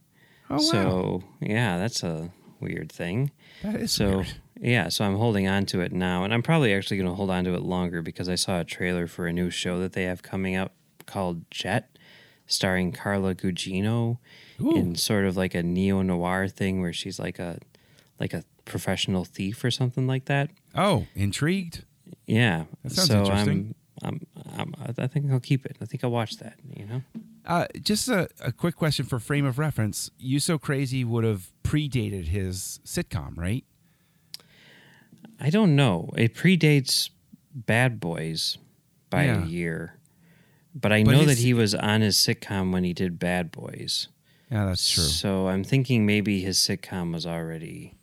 Oh, 0.50 0.55
wow. 0.55 0.60
So 0.60 1.24
yeah, 1.39 1.77
that's 1.77 2.03
a 2.03 2.32
weird 2.60 2.91
thing. 2.91 3.32
that 3.63 3.75
is 3.75 3.91
So 3.91 4.17
weird. 4.17 4.34
yeah, 4.62 4.89
so 4.89 5.05
I'm 5.05 5.15
holding 5.15 5.48
on 5.48 5.65
to 5.67 5.82
it 5.82 5.91
now, 5.91 6.24
and 6.24 6.34
I'm 6.34 6.43
probably 6.43 6.74
actually 6.74 6.98
going 6.98 7.10
to 7.10 7.15
hold 7.15 7.29
on 7.32 7.43
to 7.46 7.53
it 7.55 7.62
longer 7.63 8.01
because 8.01 8.29
I 8.29 8.36
saw 8.36 8.60
a 8.60 8.63
trailer 8.63 9.08
for 9.08 9.25
a 9.27 9.34
new 9.34 9.50
show 9.50 9.79
that 9.79 9.93
they 9.93 10.03
have 10.03 10.22
coming 10.22 10.55
up 10.55 10.74
called 11.05 11.50
Jet, 11.50 11.98
starring 12.46 12.91
Carla 12.91 13.34
Gugino 13.36 14.17
Ooh. 14.62 14.75
in 14.75 14.96
sort 14.96 15.25
of 15.25 15.36
like 15.36 15.55
a 15.55 15.63
neo 15.63 16.01
noir 16.01 16.48
thing 16.48 16.82
where 16.82 16.93
she's 16.93 17.17
like 17.20 17.39
a 17.39 17.58
like 18.20 18.34
a 18.34 18.43
professional 18.65 19.25
thief 19.25 19.63
or 19.63 19.72
something 19.72 20.05
like 20.08 20.25
that. 20.25 20.50
Oh, 20.75 21.08
intrigued. 21.15 21.84
Yeah, 22.27 22.65
That 22.84 22.91
sounds 22.93 23.08
so 23.10 23.20
interesting. 23.22 23.75
I'm, 24.03 24.22
I'm, 24.58 24.74
I'm, 24.79 24.93
I 24.98 25.08
think 25.08 25.29
I'll 25.32 25.39
keep 25.39 25.65
it. 25.65 25.77
I 25.82 25.86
think 25.86 26.03
I'll 26.03 26.12
watch 26.12 26.38
that. 26.38 26.58
You 26.75 26.86
know. 26.86 27.01
Uh, 27.45 27.65
just 27.81 28.07
a, 28.07 28.29
a 28.39 28.51
quick 28.51 28.75
question 28.75 29.05
for 29.05 29.19
frame 29.19 29.45
of 29.45 29.59
reference. 29.59 30.09
You 30.17 30.39
So 30.39 30.57
Crazy 30.57 31.03
would 31.03 31.23
have 31.25 31.51
predated 31.63 32.27
his 32.27 32.79
sitcom, 32.85 33.38
right? 33.38 33.65
I 35.39 35.50
don't 35.50 35.75
know. 35.75 36.09
It 36.15 36.35
predates 36.35 37.09
Bad 37.53 38.00
Boys 38.00 38.57
by 39.09 39.25
Yeah. 39.25 39.43
a 39.43 39.47
year. 39.47 40.00
But 40.75 40.91
I 40.91 41.03
But 41.03 41.12
know 41.12 41.25
that 41.25 41.38
he 41.38 41.53
was 41.53 41.75
on 41.75 42.01
his 42.01 42.15
sitcom 42.17 42.71
when 42.71 42.83
he 42.83 42.93
did 42.93 43.19
Bad 43.19 43.51
Boys. 43.51 44.07
Yeah, 44.50 44.65
that's 44.65 44.89
true. 44.89 45.03
So 45.03 45.47
I'm 45.47 45.63
thinking 45.63 46.05
maybe 46.05 46.41
his 46.41 46.57
sitcom 46.57 47.13
was 47.13 47.25
already. 47.25 47.93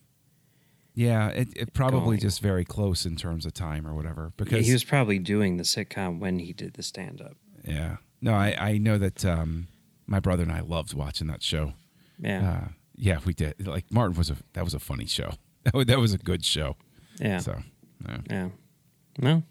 Yeah, 0.94 1.28
it, 1.28 1.49
it 1.56 1.73
probably 1.73 2.16
Going. 2.16 2.20
just 2.20 2.40
very 2.42 2.64
close 2.64 3.06
in 3.06 3.16
terms 3.16 3.47
of 3.47 3.54
time 3.54 3.87
or 3.87 3.94
whatever. 3.94 4.32
Because 4.37 4.66
he 4.66 4.73
was 4.73 4.85
probably 4.85 5.18
doing 5.18 5.56
the 5.56 5.62
sitcom 5.62 6.18
when 6.18 6.40
he 6.40 6.52
did 6.52 6.75
the 6.75 6.82
stand 6.82 7.20
up. 7.23 7.37
yeah, 7.64 7.97
no, 8.21 8.35
I, 8.35 8.55
I 8.59 8.79
know 8.79 8.99
that 8.99 9.25
um, 9.25 9.69
my 10.07 10.21
brother 10.21 10.43
and 10.43 10.53
I 10.53 10.61
loved 10.61 10.95
watching 10.95 11.29
that 11.29 11.43
show. 11.43 11.73
Yeah. 12.19 12.50
Uh, 12.50 12.69
yeah, 12.97 13.19
we 13.25 13.33
did. 13.33 13.67
Like 13.67 13.91
Martin 13.91 14.17
was 14.17 14.31
a 14.31 14.37
that 14.53 14.65
was 14.65 14.75
a 14.75 14.81
funny 14.81 15.07
show. 15.07 15.31
That 15.65 15.75
was, 15.75 15.87
that 15.89 15.99
was 15.99 16.15
a 16.15 16.19
good 16.19 16.43
show. 16.43 16.77
yeah. 17.21 17.37
So 17.39 17.61
yeah. 18.09 18.19
Yeah. 18.31 18.49
Well, 19.21 19.43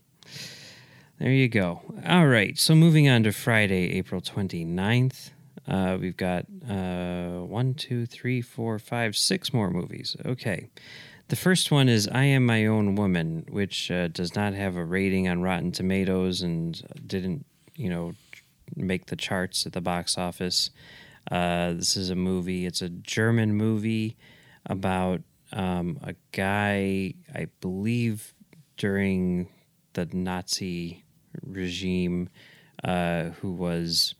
there 1.20 1.32
you 1.32 1.48
go. 1.48 1.82
All 2.08 2.26
right. 2.26 2.58
So 2.58 2.74
moving 2.74 3.08
on 3.08 3.22
to 3.24 3.32
Friday, 3.32 3.92
April 3.96 4.20
29th. 4.20 5.30
Uh, 5.68 5.98
we've 6.02 6.18
got 6.18 6.46
uh, 6.68 7.42
one, 7.42 7.76
two, 7.76 8.08
three, 8.08 8.42
four, 8.42 8.80
five, 8.80 9.16
six 9.16 9.54
more 9.54 9.70
movies. 9.70 10.16
Okay. 10.26 10.70
The 11.28 11.36
first 11.36 11.70
one 11.70 11.90
is 11.90 12.08
I 12.08 12.24
Am 12.24 12.44
My 12.44 12.66
Own 12.66 12.96
Woman, 12.96 13.46
which 13.50 13.92
uh, 13.92 14.08
does 14.08 14.36
not 14.36 14.54
have 14.56 14.76
a 14.76 14.84
rating 14.84 15.28
on 15.28 15.44
Rotten 15.44 15.72
Tomatoes 15.72 16.42
and 16.42 16.82
didn't, 17.06 17.46
you 17.76 17.88
know, 17.88 18.14
make 18.76 19.08
the 19.08 19.16
charts 19.16 19.66
at 19.66 19.74
the 19.74 19.82
box 19.82 20.18
office. 20.18 20.70
Uh, 21.32 21.74
this 21.74 21.96
is 21.96 22.10
a 22.10 22.16
movie. 22.16 22.66
It's 22.66 22.82
a 22.82 22.90
German 22.90 23.54
movie 23.54 24.18
about 24.66 25.22
um, 25.52 26.00
a 26.04 26.16
guy, 26.32 27.14
I 27.34 27.48
believe, 27.62 28.34
during 28.78 29.50
the 29.94 30.08
Nazi 30.12 31.04
regime, 31.44 32.30
uh, 32.84 33.26
who 33.42 33.52
was 33.52 34.16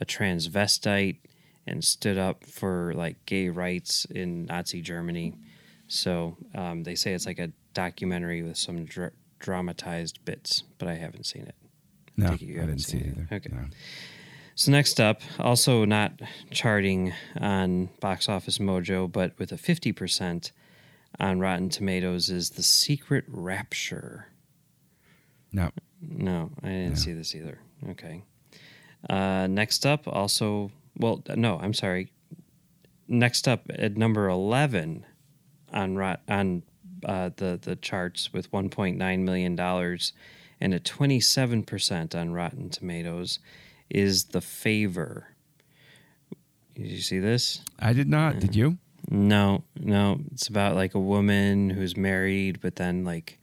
a 0.00 0.04
transvestite 0.04 1.18
and 1.66 1.84
stood 1.84 2.16
up 2.16 2.44
for 2.44 2.92
like 2.94 3.24
gay 3.26 3.48
rights 3.48 4.06
in 4.06 4.46
Nazi 4.46 4.80
Germany. 4.80 5.34
So 5.86 6.36
um, 6.54 6.84
they 6.84 6.94
say 6.94 7.12
it's 7.12 7.26
like 7.26 7.38
a 7.38 7.52
documentary 7.74 8.42
with 8.42 8.56
some 8.56 8.84
dra- 8.84 9.12
dramatized 9.38 10.24
bits, 10.24 10.62
but 10.78 10.88
I 10.88 10.94
haven't 10.94 11.26
seen 11.26 11.42
it. 11.42 11.54
No, 12.18 12.26
I 12.26 12.30
haven't 12.30 12.46
didn't 12.66 12.80
see 12.80 12.98
it 12.98 13.06
it. 13.06 13.08
either. 13.10 13.28
Okay. 13.32 13.50
No. 13.52 13.64
So 14.54 14.72
next 14.72 15.00
up, 15.00 15.22
also 15.38 15.84
not 15.84 16.20
charting 16.50 17.12
on 17.40 17.90
Box 18.00 18.28
Office 18.28 18.58
Mojo, 18.58 19.10
but 19.10 19.38
with 19.38 19.52
a 19.52 19.56
50% 19.56 20.50
on 21.20 21.38
Rotten 21.40 21.68
Tomatoes 21.68 22.28
is 22.28 22.50
The 22.50 22.62
Secret 22.64 23.24
Rapture. 23.28 24.26
No. 25.52 25.70
No, 26.02 26.50
I 26.62 26.68
didn't 26.68 26.88
No. 26.90 26.94
see 26.96 27.12
this 27.12 27.34
either. 27.34 27.58
Okay. 27.90 28.22
Uh, 29.08 29.46
next 29.48 29.86
up, 29.86 30.08
also, 30.08 30.72
well, 30.96 31.22
no, 31.36 31.58
I'm 31.60 31.72
sorry. 31.74 32.10
Next 33.06 33.46
up 33.48 33.62
at 33.70 33.96
number 33.96 34.28
11 34.28 35.06
on 35.72 35.94
rot, 35.96 36.20
on 36.28 36.62
uh, 37.04 37.30
the 37.36 37.58
the 37.62 37.76
charts 37.76 38.32
with 38.32 38.50
1.9 38.50 39.20
million 39.20 39.54
dollars 39.54 40.12
and 40.60 40.74
a 40.74 40.80
27% 40.80 42.14
on 42.14 42.32
Rotten 42.32 42.70
Tomatoes 42.70 43.38
is 43.90 44.26
The 44.26 44.40
Favor. 44.40 45.28
Did 46.74 46.86
you 46.86 47.00
see 47.00 47.18
this? 47.18 47.60
I 47.78 47.92
did 47.92 48.08
not. 48.08 48.38
Did 48.38 48.54
you? 48.54 48.78
No, 49.10 49.64
no. 49.76 50.20
It's 50.32 50.48
about 50.48 50.76
like 50.76 50.94
a 50.94 51.00
woman 51.00 51.70
who's 51.70 51.96
married, 51.96 52.60
but 52.60 52.76
then 52.76 53.04
like 53.04 53.38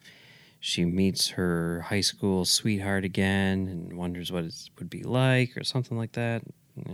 she 0.60 0.86
meets 0.86 1.30
her 1.30 1.82
high 1.82 2.02
school 2.02 2.46
sweetheart 2.46 3.04
again 3.04 3.68
and 3.68 3.94
wonders 3.98 4.32
what 4.32 4.46
it 4.46 4.70
would 4.80 4.90
be 4.90 5.04
like 5.04 5.58
or 5.58 5.64
something 5.64 5.98
like 5.98 6.14
that. 6.14 6.44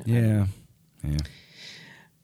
Yeah. 0.06 0.48
Yeah. 1.04 1.18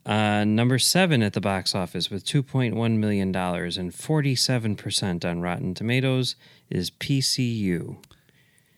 Uh, 0.07 0.45
number 0.45 0.79
seven 0.79 1.21
at 1.21 1.33
the 1.33 1.41
box 1.41 1.75
office 1.75 2.09
with 2.09 2.25
$2.1 2.25 2.73
million 2.97 3.27
and 3.27 3.91
47% 3.91 5.29
on 5.29 5.41
Rotten 5.41 5.73
Tomatoes 5.73 6.37
is 6.69 6.89
PCU. 6.89 7.97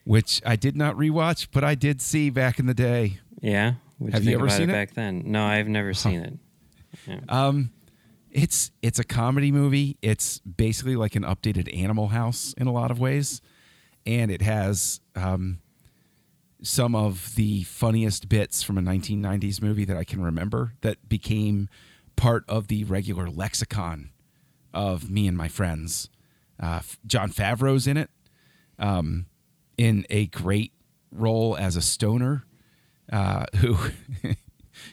Which 0.04 0.42
I 0.44 0.56
did 0.56 0.76
not 0.76 0.96
rewatch, 0.96 1.46
but 1.52 1.62
I 1.62 1.76
did 1.76 2.02
see 2.02 2.30
back 2.30 2.58
in 2.58 2.66
the 2.66 2.74
day. 2.74 3.20
Yeah? 3.40 3.74
What'd 3.98 4.14
Have 4.14 4.24
you 4.24 4.30
you 4.30 4.36
ever 4.38 4.48
seen 4.48 4.62
it 4.62 4.70
it? 4.70 4.72
back 4.72 4.94
then? 4.94 5.22
No, 5.26 5.44
I've 5.44 5.68
never 5.68 5.94
seen 5.94 6.20
it. 6.20 6.38
Um, 7.28 7.70
it's 8.32 8.72
it's 8.82 8.98
a 8.98 9.04
comedy 9.04 9.52
movie. 9.52 9.96
It's 10.02 10.38
basically 10.40 10.96
like 10.96 11.14
an 11.14 11.22
updated 11.22 11.72
Animal 11.76 12.08
House 12.08 12.52
in 12.58 12.66
a 12.66 12.72
lot 12.72 12.90
of 12.90 12.98
ways, 12.98 13.40
and 14.04 14.30
it 14.30 14.42
has 14.42 15.00
um, 15.14 15.60
some 16.62 16.94
of 16.94 17.34
the 17.36 17.62
funniest 17.64 18.28
bits 18.28 18.62
from 18.62 18.78
a 18.78 18.82
1990s 18.82 19.62
movie 19.62 19.84
that 19.84 19.96
I 19.96 20.04
can 20.04 20.22
remember 20.22 20.74
that 20.82 21.08
became 21.08 21.68
part 22.16 22.44
of 22.48 22.68
the 22.68 22.84
regular 22.84 23.28
lexicon 23.28 24.10
of 24.74 25.10
me 25.10 25.26
and 25.26 25.36
my 25.36 25.48
friends. 25.48 26.08
Uh, 26.58 26.80
Jon 27.06 27.30
Favreau's 27.30 27.86
in 27.86 27.96
it, 27.96 28.10
um, 28.78 29.26
in 29.78 30.04
a 30.10 30.26
great 30.26 30.72
role 31.10 31.56
as 31.56 31.76
a 31.76 31.82
stoner 31.82 32.44
uh, 33.12 33.46
who, 33.56 33.76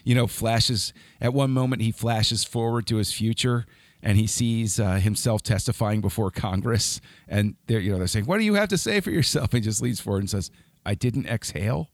you 0.04 0.14
know, 0.14 0.26
flashes 0.26 0.92
at 1.20 1.34
one 1.34 1.50
moment 1.50 1.82
he 1.82 1.92
flashes 1.92 2.44
forward 2.44 2.86
to 2.86 2.96
his 2.96 3.12
future 3.12 3.66
and 4.02 4.16
he 4.16 4.26
sees 4.26 4.78
uh, 4.78 4.94
himself 4.94 5.42
testifying 5.42 6.00
before 6.00 6.30
Congress, 6.30 7.00
and 7.26 7.56
they're 7.66 7.80
you 7.80 7.90
know 7.90 7.98
they're 7.98 8.06
saying, 8.06 8.26
"What 8.26 8.38
do 8.38 8.44
you 8.44 8.54
have 8.54 8.68
to 8.68 8.78
say 8.78 9.00
for 9.00 9.10
yourself?" 9.10 9.52
And 9.52 9.54
he 9.64 9.68
just 9.68 9.82
leans 9.82 10.00
forward 10.00 10.20
and 10.20 10.30
says, 10.30 10.52
"I 10.84 10.94
didn't 10.94 11.26
exhale." 11.26 11.90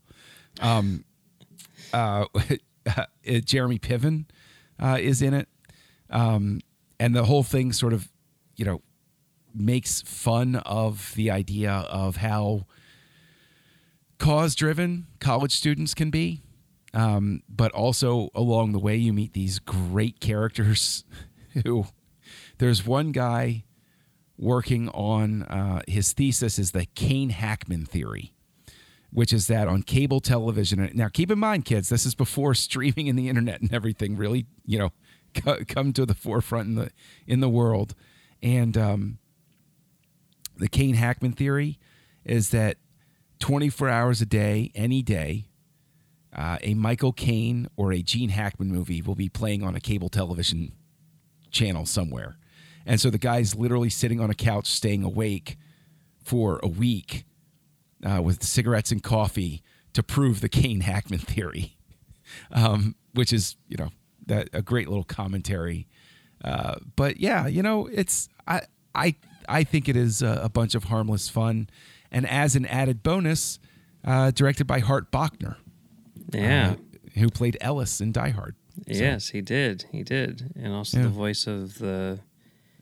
Um, 0.61 1.05
uh, 1.93 2.27
Jeremy 3.45 3.79
Piven 3.79 4.27
uh, 4.79 4.99
is 5.01 5.23
in 5.23 5.35
it, 5.35 5.49
um, 6.11 6.61
and 6.99 7.15
the 7.15 7.25
whole 7.25 7.43
thing 7.43 7.73
sort 7.73 7.93
of, 7.93 8.11
you 8.57 8.65
know, 8.65 8.83
makes 9.55 10.03
fun 10.03 10.57
of 10.57 11.13
the 11.15 11.31
idea 11.31 11.71
of 11.73 12.17
how 12.17 12.67
cause 14.19 14.55
driven 14.55 15.07
college 15.21 15.53
students 15.53 15.95
can 15.95 16.11
be. 16.11 16.43
Um, 16.93 17.43
but 17.49 17.73
also 17.73 18.29
along 18.35 18.73
the 18.73 18.79
way, 18.79 18.97
you 18.97 19.13
meet 19.13 19.33
these 19.33 19.59
great 19.59 20.21
characters 20.21 21.05
who 21.65 21.87
there's 22.59 22.87
one 22.87 23.11
guy 23.13 23.65
working 24.39 24.89
on 24.91 25.43
uh, 25.45 25.83
his 25.89 26.13
thesis 26.13 26.59
is 26.59 26.73
the 26.73 26.87
Caine 26.95 27.31
Hackman 27.31 27.87
theory, 27.87 28.33
which 29.15 29.33
is 29.33 29.47
that 29.47 29.69
on 29.69 29.83
cable 29.83 30.21
television. 30.21 30.91
Now, 30.93 31.09
keep 31.09 31.31
in 31.31 31.39
mind, 31.39 31.65
kids, 31.65 31.89
this 31.89 32.05
is 32.05 32.17
before 32.17 32.53
streaming 32.55 33.09
and 33.09 33.19
the 33.19 33.29
internet 33.29 33.63
and 33.63 33.73
everything 33.73 34.17
really, 34.17 34.47
you 34.67 34.79
know, 34.79 34.93
co- 35.35 35.65
come 35.67 35.93
to 35.95 36.05
the 36.05 36.15
forefront 36.15 36.69
in 36.69 36.75
the 36.75 36.91
in 37.27 37.41
the 37.41 37.49
world. 37.49 37.95
And 38.43 38.77
um, 38.77 39.19
the 40.59 40.69
Caine 40.69 40.97
Hackman 40.97 41.33
theory 41.33 41.79
is 42.25 42.51
that 42.51 42.77
24 43.39 43.89
hours 43.89 44.21
a 44.21 44.27
day, 44.27 44.73
any 44.75 45.01
day, 45.01 45.47
uh, 46.37 46.59
a 46.63 46.75
Michael 46.75 47.13
Caine 47.13 47.69
or 47.77 47.93
a 47.93 48.03
Gene 48.03 48.31
Hackman 48.31 48.71
movie 48.71 49.01
will 49.01 49.15
be 49.15 49.29
playing 49.29 49.63
on 49.63 49.77
a 49.77 49.81
cable 49.81 50.09
television 50.09 50.73
channel 51.53 51.87
somewhere. 51.87 52.37
And 52.85 53.01
so 53.01 53.11
the 53.11 53.19
guy's 53.19 53.55
literally 53.55 53.91
sitting 53.91 54.21
on 54.21 54.29
a 54.29 54.35
couch, 54.35 54.67
staying 54.67 55.05
awake 55.05 55.57
for 56.23 56.59
a 56.63 56.69
week 56.69 57.25
uh, 58.05 58.21
with 58.23 58.43
cigarettes 58.43 58.93
and 58.93 59.03
coffee 59.03 59.63
to 59.95 60.03
prove 60.03 60.41
the 60.41 60.49
Caine 60.49 60.81
Hackman 60.81 61.21
theory, 61.21 61.77
um, 62.53 62.95
which 63.15 63.33
is, 63.33 63.57
you 63.69 63.77
know, 63.77 63.91
that 64.27 64.49
a 64.53 64.63
great 64.63 64.89
little 64.89 65.05
commentary. 65.05 65.87
Uh, 66.43 66.77
but 66.97 67.19
yeah, 67.19 67.47
you 67.47 67.63
know, 67.63 67.87
it's 67.87 68.29
I 68.47 68.63
I 68.95 69.15
I 69.49 69.65
think 69.65 69.89
it 69.89 69.97
is 69.97 70.23
a, 70.23 70.41
a 70.45 70.49
bunch 70.49 70.75
of 70.75 70.85
harmless 70.85 71.29
fun, 71.29 71.69
and 72.11 72.27
as 72.29 72.57
an 72.57 72.67
added 72.67 73.03
bonus, 73.03 73.59
uh, 74.05 74.31
directed 74.31 74.67
by 74.67 74.81
Hart 74.81 75.11
Bochner, 75.11 75.57
Yeah. 76.33 76.73
uh, 76.73 77.19
who 77.19 77.31
played 77.31 77.57
Ellis 77.61 78.01
in 78.01 78.13
Die 78.13 78.31
Hard. 78.31 78.57
So, 78.91 78.99
Yes, 78.99 79.29
he 79.29 79.41
did. 79.41 79.85
He 79.93 80.03
did, 80.03 80.53
and 80.57 80.73
also 80.75 80.99
Yeah. 80.99 81.05
the 81.05 81.09
voice 81.11 81.47
of 81.47 81.79
the 81.79 82.19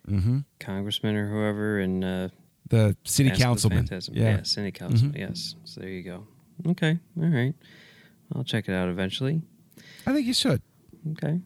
mhm. 0.08 0.44
congressman 0.58 1.14
or 1.16 1.28
whoever 1.28 1.78
in 1.78 2.02
uh, 2.02 2.28
the 2.72 2.96
city 3.04 3.28
Mask 3.28 3.38
the 3.38 3.44
councilman. 3.44 3.78
Phantasm. 3.86 4.14
Yeah. 4.16 4.22
Yeah, 4.22 4.42
city 4.44 4.72
councilman. 4.72 5.14
Yes. 5.14 5.56
So 5.64 5.82
there 5.82 5.90
you 5.90 6.02
go. 6.02 6.26
Okay. 6.68 6.98
All 7.20 7.28
right. 7.28 7.52
I'll 8.34 8.44
check 8.44 8.66
it 8.66 8.72
out 8.72 8.88
eventually. 8.88 9.42
I 10.06 10.12
think 10.14 10.26
you 10.26 10.32
should. 10.32 10.62
Okay. 11.12 11.40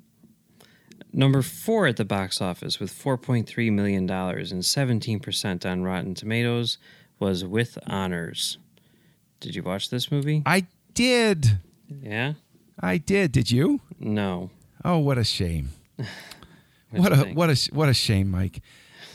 Number 1.12 1.42
four 1.42 1.88
at 1.88 1.96
the 1.96 2.04
box 2.04 2.40
office 2.40 2.78
with 2.78 2.92
$4.3 2.92 3.72
million 3.72 4.08
and 4.08 4.62
17% 4.62 5.66
on 5.66 5.82
Rotten 5.82 6.14
Tomatoes 6.14 6.78
was 7.18 7.44
With 7.44 7.76
Honors. 7.88 8.58
Did 9.40 9.56
you 9.56 9.64
watch 9.64 9.90
this 9.90 10.12
movie? 10.12 10.44
I 10.46 10.66
did. 10.94 11.58
Yeah? 11.88 12.34
I 12.78 12.98
did. 12.98 13.32
Did 13.32 13.50
you? 13.50 13.80
No. 13.98 14.50
Oh, 14.84 14.98
what 14.98 15.18
a 15.18 15.24
shame. 15.24 15.70
What 16.92 17.12
a 17.12 17.16
think? 17.16 17.36
what 17.36 17.50
a 17.50 17.70
what 17.72 17.88
a 17.90 17.94
shame, 17.94 18.30
Mike. 18.30 18.62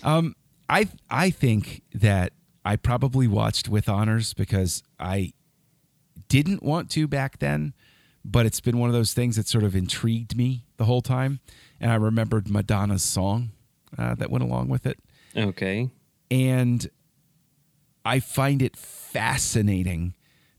Um, 0.04 0.36
I 0.72 0.88
I 1.10 1.30
think 1.30 1.82
that 1.94 2.32
I 2.66 2.76
probably 2.78 3.28
watched 3.28 3.68
with 3.70 3.88
honors 3.90 4.34
because 4.34 4.82
I 5.00 5.34
didn't 6.30 6.64
want 6.64 6.90
to 6.92 7.08
back 7.08 7.40
then, 7.40 7.74
but 8.24 8.46
it's 8.46 8.62
been 8.62 8.78
one 8.78 8.90
of 8.90 8.94
those 8.94 9.14
things 9.14 9.36
that 9.36 9.48
sort 9.48 9.64
of 9.66 9.76
intrigued 9.76 10.36
me 10.38 10.66
the 10.78 10.86
whole 10.86 11.02
time, 11.02 11.40
and 11.80 11.92
I 11.92 11.96
remembered 11.96 12.50
Madonna's 12.50 13.04
song 13.04 13.52
uh, 13.98 14.16
that 14.16 14.32
went 14.32 14.44
along 14.44 14.70
with 14.70 14.86
it, 14.86 14.98
Okay. 15.36 15.90
and 16.30 16.90
I 18.06 18.20
find 18.20 18.62
it 18.62 18.78
fascinating 18.78 20.14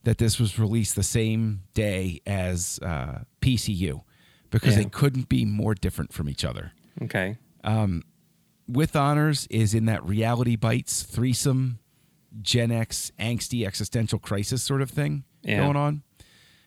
that 0.04 0.18
this 0.18 0.38
was 0.38 0.58
released 0.58 0.94
the 0.96 1.02
same 1.02 1.62
day 1.74 2.20
as 2.26 2.78
uh, 2.82 3.20
PCU 3.40 4.02
because 4.50 4.76
Yeah. 4.76 4.82
they 4.82 4.88
couldn't 4.90 5.28
be 5.28 5.44
more 5.46 5.74
different 5.74 6.12
from 6.12 6.28
each 6.28 6.44
other. 6.44 6.72
Okay. 7.00 7.38
With 8.72 8.96
honors 8.96 9.46
is 9.50 9.74
in 9.74 9.84
that 9.86 10.04
reality 10.04 10.56
bites 10.56 11.02
threesome 11.02 11.78
gen 12.40 12.70
x 12.70 13.12
angsty 13.20 13.66
existential 13.66 14.18
crisis 14.18 14.62
sort 14.62 14.80
of 14.82 14.90
thing 14.90 15.24
Yeah. 15.42 15.58
going 15.58 15.76
on. 15.76 16.02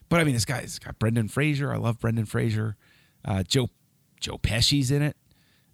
But 0.10 0.20
i 0.20 0.24
mean 0.24 0.34
this 0.36 0.46
guy's 0.46 0.78
got 0.80 1.00
brendan 1.00 1.28
fraser. 1.28 1.72
I 1.74 1.78
love 1.78 2.00
brendan 2.00 2.26
fraser. 2.26 2.78
Uh, 3.24 3.44
joe 3.44 3.70
joe 4.20 4.38
pesci's 4.38 4.92
in 4.92 5.02
it 5.02 5.18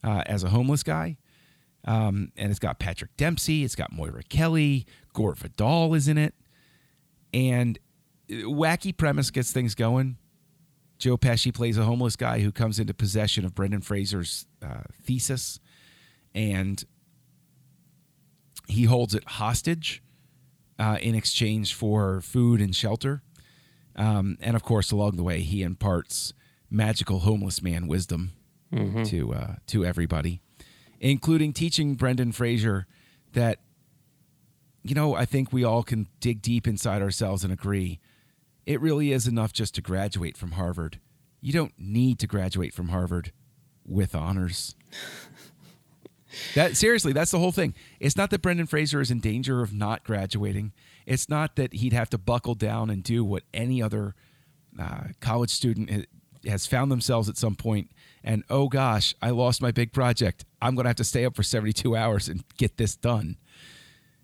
uh, 0.04 0.24
as 0.26 0.44
a 0.44 0.50
homeless 0.50 0.84
guy. 0.84 1.18
Um, 1.84 2.32
and 2.38 2.50
it's 2.52 2.60
got 2.60 2.80
patrick 2.80 3.16
dempsey. 3.18 3.64
It's 3.64 3.76
got 3.76 3.92
moira 3.92 4.24
kelly. 4.24 4.86
Gore 5.14 5.34
vidal 5.36 5.94
is 5.96 6.08
in 6.08 6.18
it. 6.18 6.34
And 7.34 7.78
uh, 8.30 8.36
wacky 8.48 8.96
premise 8.96 9.32
gets 9.32 9.52
things 9.52 9.76
going. 9.76 10.18
Joe 11.00 11.18
Pesci 11.18 11.52
plays 11.52 11.80
a 11.80 11.84
homeless 11.84 12.16
guy 12.16 12.42
who 12.42 12.52
comes 12.52 12.78
into 12.80 12.94
possession 12.94 13.44
of 13.44 13.56
Brendan 13.56 13.82
Fraser's 13.82 14.46
uh, 14.62 14.82
thesis, 15.02 15.60
and 16.34 16.84
he 18.68 18.84
holds 18.84 19.14
it 19.14 19.24
hostage 19.26 20.02
uh, 20.80 20.98
in 21.02 21.16
exchange 21.16 21.74
for 21.74 22.22
food 22.22 22.62
and 22.62 22.76
shelter. 22.76 23.22
Um, 23.96 24.38
and 24.42 24.56
of 24.56 24.64
course, 24.64 24.92
along 24.92 25.18
the 25.18 25.24
way, 25.24 25.42
he 25.42 25.62
imparts 25.64 26.34
magical 26.70 27.20
homeless 27.20 27.62
man 27.62 27.88
wisdom 27.88 28.32
to 29.06 29.34
uh, 29.34 29.56
to 29.68 29.86
everybody, 29.86 30.42
including 31.02 31.52
teaching 31.52 31.96
Brendan 31.96 32.32
Fraser 32.32 32.88
that 33.34 33.60
you 34.84 34.96
know 34.96 35.14
I 35.14 35.26
think 35.26 35.52
we 35.52 35.66
all 35.66 35.84
can 35.84 36.08
dig 36.22 36.42
deep 36.42 36.66
inside 36.68 37.02
ourselves 37.02 37.44
and 37.44 37.52
agree 37.52 38.00
it 38.66 38.80
really 38.80 39.12
is 39.12 39.28
enough 39.28 39.52
just 39.52 39.76
to 39.76 39.82
graduate 39.82 40.38
from 40.38 40.52
Harvard. 40.52 41.00
You 41.42 41.52
don't 41.52 41.74
need 41.78 42.20
to 42.20 42.28
graduate 42.28 42.74
from 42.74 42.90
Harvard 42.90 43.34
with 43.86 44.16
honors. 44.16 44.76
That 46.56 46.78
seriously, 46.78 47.14
that's 47.14 47.32
the 47.32 47.40
whole 47.40 47.52
thing. 47.52 47.74
It's 48.00 48.16
not 48.16 48.30
that 48.30 48.42
Brendan 48.42 48.68
Fraser 48.68 49.02
is 49.02 49.12
in 49.12 49.20
danger 49.20 49.62
of 49.62 49.74
not 49.74 50.04
graduating. 50.04 50.74
It's 51.06 51.30
not 51.30 51.56
that 51.56 51.74
he'd 51.74 51.94
have 51.94 52.10
to 52.12 52.18
buckle 52.18 52.56
down 52.56 52.90
and 52.90 53.04
do 53.04 53.24
what 53.24 53.44
any 53.54 53.82
other 53.82 54.16
uh, 54.80 55.06
college 55.20 55.50
student 55.50 56.08
has 56.46 56.66
found 56.66 56.92
themselves 56.92 57.30
at 57.30 57.38
some 57.38 57.56
point. 57.56 57.92
And 58.24 58.44
oh 58.50 58.68
gosh, 58.68 59.16
I 59.22 59.32
lost 59.32 59.62
my 59.62 59.72
big 59.72 59.94
project. 59.94 60.46
I'm 60.62 60.76
going 60.76 60.86
to 60.86 60.90
have 60.90 60.96
to 60.98 61.04
stay 61.04 61.26
up 61.26 61.36
for 61.36 61.44
72 61.44 61.96
hours 61.96 62.28
and 62.28 62.44
get 62.58 62.78
this 62.78 62.96
done. 62.96 63.38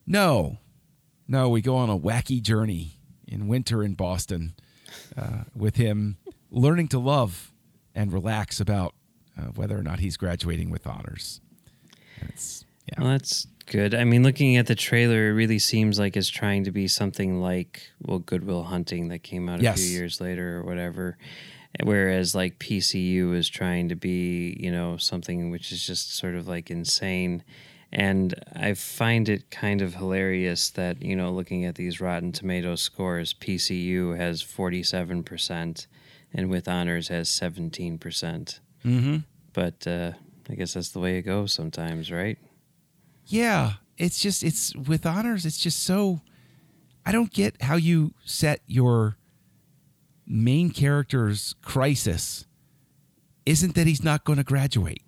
No, 0.05 0.57
no, 1.27 1.49
we 1.49 1.61
go 1.61 1.75
on 1.75 1.89
a 1.89 1.97
wacky 1.97 2.41
journey 2.41 2.99
in 3.27 3.47
winter 3.47 3.83
in 3.83 3.93
Boston 3.93 4.55
uh, 5.17 5.43
with 5.53 5.75
him 5.75 6.17
learning 6.49 6.87
to 6.89 6.99
love 6.99 7.51
and 7.93 8.13
relax 8.13 8.61
about 8.61 8.93
uh, 9.37 9.43
whether 9.55 9.77
or 9.77 9.83
not 9.83 9.99
he's 9.99 10.15
graduating 10.15 10.69
with 10.69 10.87
honors. 10.87 11.41
It's 12.29 12.65
yeah. 12.87 13.01
Well, 13.01 13.11
that's 13.11 13.47
good. 13.65 13.93
I 13.93 14.03
mean, 14.05 14.23
looking 14.23 14.55
at 14.57 14.67
the 14.67 14.75
trailer, 14.75 15.29
it 15.29 15.33
really 15.33 15.59
seems 15.59 15.99
like 15.99 16.15
it's 16.15 16.29
trying 16.29 16.63
to 16.65 16.71
be 16.71 16.87
something 16.87 17.41
like, 17.41 17.89
well, 18.01 18.19
Good 18.19 18.45
Will 18.45 18.63
Hunting 18.63 19.09
that 19.09 19.23
came 19.23 19.49
out 19.49 19.59
a 19.59 19.63
Yes. 19.63 19.79
few 19.81 19.91
years 19.97 20.21
later 20.21 20.57
or 20.57 20.63
whatever. 20.63 21.17
Whereas, 21.83 22.33
like, 22.33 22.57
PCU 22.59 23.35
is 23.35 23.49
trying 23.49 23.89
to 23.89 23.95
be, 23.95 24.57
you 24.59 24.71
know, 24.71 24.97
something 24.97 25.51
which 25.51 25.71
is 25.71 25.85
just 25.85 26.15
sort 26.15 26.35
of 26.35 26.47
like 26.47 26.71
insane. 26.71 27.43
And 27.91 28.33
I 28.55 28.73
find 28.73 29.29
it 29.29 29.51
kind 29.51 29.81
of 29.81 29.95
hilarious 29.95 30.69
that, 30.71 31.01
you 31.01 31.15
know, 31.15 31.31
looking 31.31 31.65
at 31.65 31.75
these 31.75 32.01
Rotten 32.01 32.31
Tomato 32.31 32.75
scores, 32.75 33.33
PCU 33.33 34.17
has 34.17 34.41
47% 34.43 35.87
and 36.33 36.49
with 36.49 36.67
honors 36.67 37.09
has 37.09 37.29
17%. 37.29 37.99
Mm-hmm. 38.85 39.17
But 39.53 39.87
uh, 39.87 40.11
I 40.49 40.55
guess 40.55 40.73
that's 40.73 40.89
the 40.89 40.99
way 40.99 41.17
it 41.17 41.23
goes 41.23 41.51
sometimes, 41.53 42.11
right? 42.11 42.37
Yeah, 43.25 43.73
it's 43.97 44.19
just 44.19 44.43
it's 44.43 44.75
with 44.75 45.05
honors. 45.05 45.45
It's 45.45 45.57
just 45.57 45.83
so. 45.83 46.21
I 47.05 47.11
don't 47.11 47.31
get 47.31 47.61
how 47.61 47.75
you 47.75 48.13
set 48.25 48.61
your 48.67 49.17
main 50.25 50.71
character's 50.71 51.55
crisis. 51.61 52.45
Isn't 53.45 53.75
that 53.75 53.87
he's 53.87 54.03
not 54.03 54.25
going 54.25 54.37
to 54.37 54.43
graduate? 54.43 55.01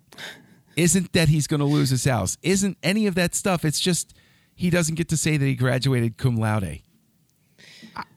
Isn't 0.76 1.12
that 1.12 1.28
he's 1.28 1.46
going 1.46 1.60
to 1.60 1.66
lose 1.66 1.90
his 1.90 2.04
house? 2.04 2.38
Isn't 2.42 2.78
any 2.82 3.06
of 3.06 3.14
that 3.16 3.34
stuff? 3.34 3.64
It's 3.64 3.80
just 3.80 4.14
he 4.54 4.70
doesn't 4.70 4.94
get 4.94 5.08
to 5.10 5.16
say 5.16 5.36
that 5.36 5.44
he 5.44 5.54
graduated 5.54 6.16
cum 6.16 6.36
laude. 6.36 6.80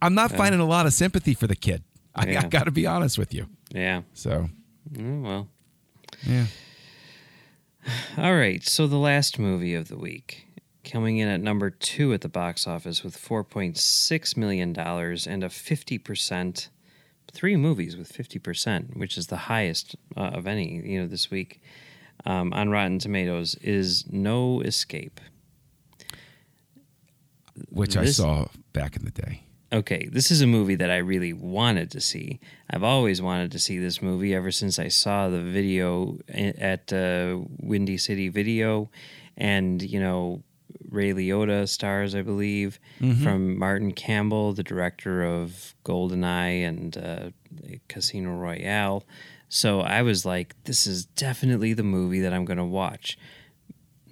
I'm 0.01 0.13
not 0.13 0.31
finding 0.31 0.61
a 0.61 0.65
lot 0.65 0.85
of 0.85 0.93
sympathy 0.93 1.33
for 1.33 1.47
the 1.47 1.55
kid. 1.55 1.83
I, 2.15 2.37
I 2.37 2.43
got 2.47 2.65
to 2.65 2.71
be 2.71 2.85
honest 2.85 3.17
with 3.17 3.33
you. 3.33 3.47
Yeah. 3.71 4.03
So 4.13 4.49
Mm, 4.93 5.21
well. 5.23 5.47
yeah, 6.23 6.45
All 8.17 8.35
right. 8.35 8.63
So 8.63 8.87
the 8.87 8.97
last 8.97 9.39
movie 9.39 9.75
of 9.75 9.87
the 9.87 9.97
week, 9.97 10.47
coming 10.83 11.17
in 11.17 11.27
at 11.27 11.41
number 11.41 11.69
two 11.69 12.13
at 12.13 12.21
the 12.21 12.29
box 12.29 12.67
office 12.67 13.03
with 13.03 13.17
$4.6 13.17 14.37
million 14.37 14.69
and 14.77 15.43
a 15.43 15.49
50%, 15.49 16.67
three 17.31 17.55
movies 17.55 17.97
with 17.97 18.11
50%, 18.11 18.95
which 18.97 19.17
is 19.17 19.27
the 19.27 19.37
highest 19.37 19.95
uh, 20.15 20.21
of 20.21 20.47
any, 20.47 20.81
you 20.85 21.01
know, 21.01 21.07
this 21.07 21.31
week 21.31 21.61
um, 22.25 22.53
on 22.53 22.69
Rotten 22.69 22.99
Tomatoes, 22.99 23.55
is 23.55 24.05
No 24.11 24.61
Escape. 24.61 25.19
which 27.69 27.97
I 27.97 28.05
saw 28.05 28.47
back 28.71 28.95
in 28.95 29.05
the 29.05 29.11
day. 29.11 29.42
Okay, 29.73 30.07
this 30.11 30.29
is 30.29 30.41
a 30.41 30.47
movie 30.47 30.75
that 30.75 30.91
I 30.91 30.97
really 30.97 31.33
wanted 31.33 31.89
to 31.91 31.99
see. 31.99 32.39
I've 32.69 32.83
always 32.83 33.23
wanted 33.23 33.51
to 33.53 33.59
see 33.59 33.79
this 33.79 34.03
movie 34.03 34.35
ever 34.35 34.51
since 34.51 34.77
I 34.77 34.87
saw 34.87 35.29
the 35.29 35.41
video 35.41 36.19
at 36.29 36.93
uh, 36.93 37.39
Windy 37.59 37.97
City 37.97 38.29
Video, 38.29 38.91
and 39.35 39.81
you 39.81 39.99
know 39.99 40.43
Ray 40.89 41.11
Liotta 41.11 41.67
stars, 41.67 42.13
I 42.13 42.21
believe, 42.21 42.79
from 43.23 43.57
Martin 43.57 43.93
Campbell, 43.93 44.53
the 44.53 44.61
director 44.61 45.23
of 45.23 45.73
GoldenEye 45.83 46.67
and 46.67 46.95
uh, 46.95 47.29
Casino 47.87 48.31
Royale. 48.35 49.03
So 49.49 49.81
I 49.81 50.03
was 50.03 50.23
like, 50.23 50.55
this 50.65 50.85
is 50.85 51.05
definitely 51.05 51.73
the 51.73 51.83
movie 51.83 52.19
that 52.19 52.31
I'm 52.33 52.45
going 52.45 52.57
to 52.57 52.63
watch 52.63 53.17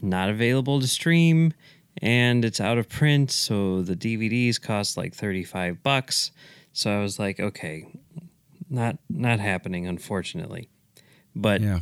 not 0.02 0.30
available 0.30 0.82
to 0.82 0.88
stream 0.88 1.54
and 2.02 2.46
it's 2.46 2.60
out 2.62 2.78
of 2.78 2.88
print 2.90 3.32
so 3.32 3.82
the 3.82 3.96
DVDs 3.96 4.62
cost 4.62 4.98
like 4.98 5.14
35 5.14 5.84
bucks 5.84 6.32
so 6.74 6.92
I 6.92 7.02
was 7.02 7.20
like 7.20 7.40
okay 7.40 7.86
not 8.70 8.98
not 9.10 9.40
happening 9.40 9.88
unfortunately 9.88 10.70
but 11.36 11.62
Yeah. 11.62 11.80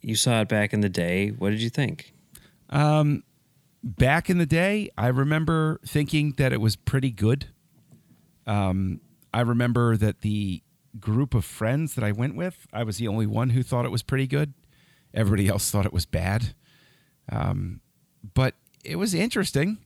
you 0.00 0.14
saw 0.16 0.40
it 0.40 0.48
back 0.48 0.72
in 0.72 0.80
the 0.80 0.88
day 0.88 1.28
what 1.28 1.50
did 1.50 1.60
you 1.62 1.70
think 1.70 2.12
Um, 2.70 3.22
back 3.84 4.30
in 4.30 4.38
the 4.38 4.46
day, 4.46 4.88
I 4.96 5.08
remember 5.08 5.80
thinking 5.86 6.32
that 6.38 6.52
it 6.52 6.60
was 6.60 6.74
pretty 6.76 7.10
good. 7.10 7.48
Um, 8.46 9.00
I 9.34 9.40
remember 9.42 9.96
that 9.96 10.20
the 10.22 10.62
group 10.98 11.34
of 11.34 11.44
friends 11.44 11.94
that 11.96 12.04
I 12.04 12.12
went 12.12 12.34
with, 12.36 12.66
I 12.72 12.82
was 12.84 12.96
the 12.98 13.08
only 13.08 13.26
one 13.26 13.50
who 13.50 13.62
thought 13.62 13.84
it 13.84 13.90
was 13.90 14.02
pretty 14.02 14.26
good. 14.26 14.54
Everybody 15.12 15.48
else 15.48 15.70
thought 15.70 15.84
it 15.84 15.92
was 15.92 16.06
bad. 16.06 16.54
Um, 17.30 17.80
but 18.34 18.54
it 18.82 18.96
was 18.96 19.14
interesting. 19.14 19.78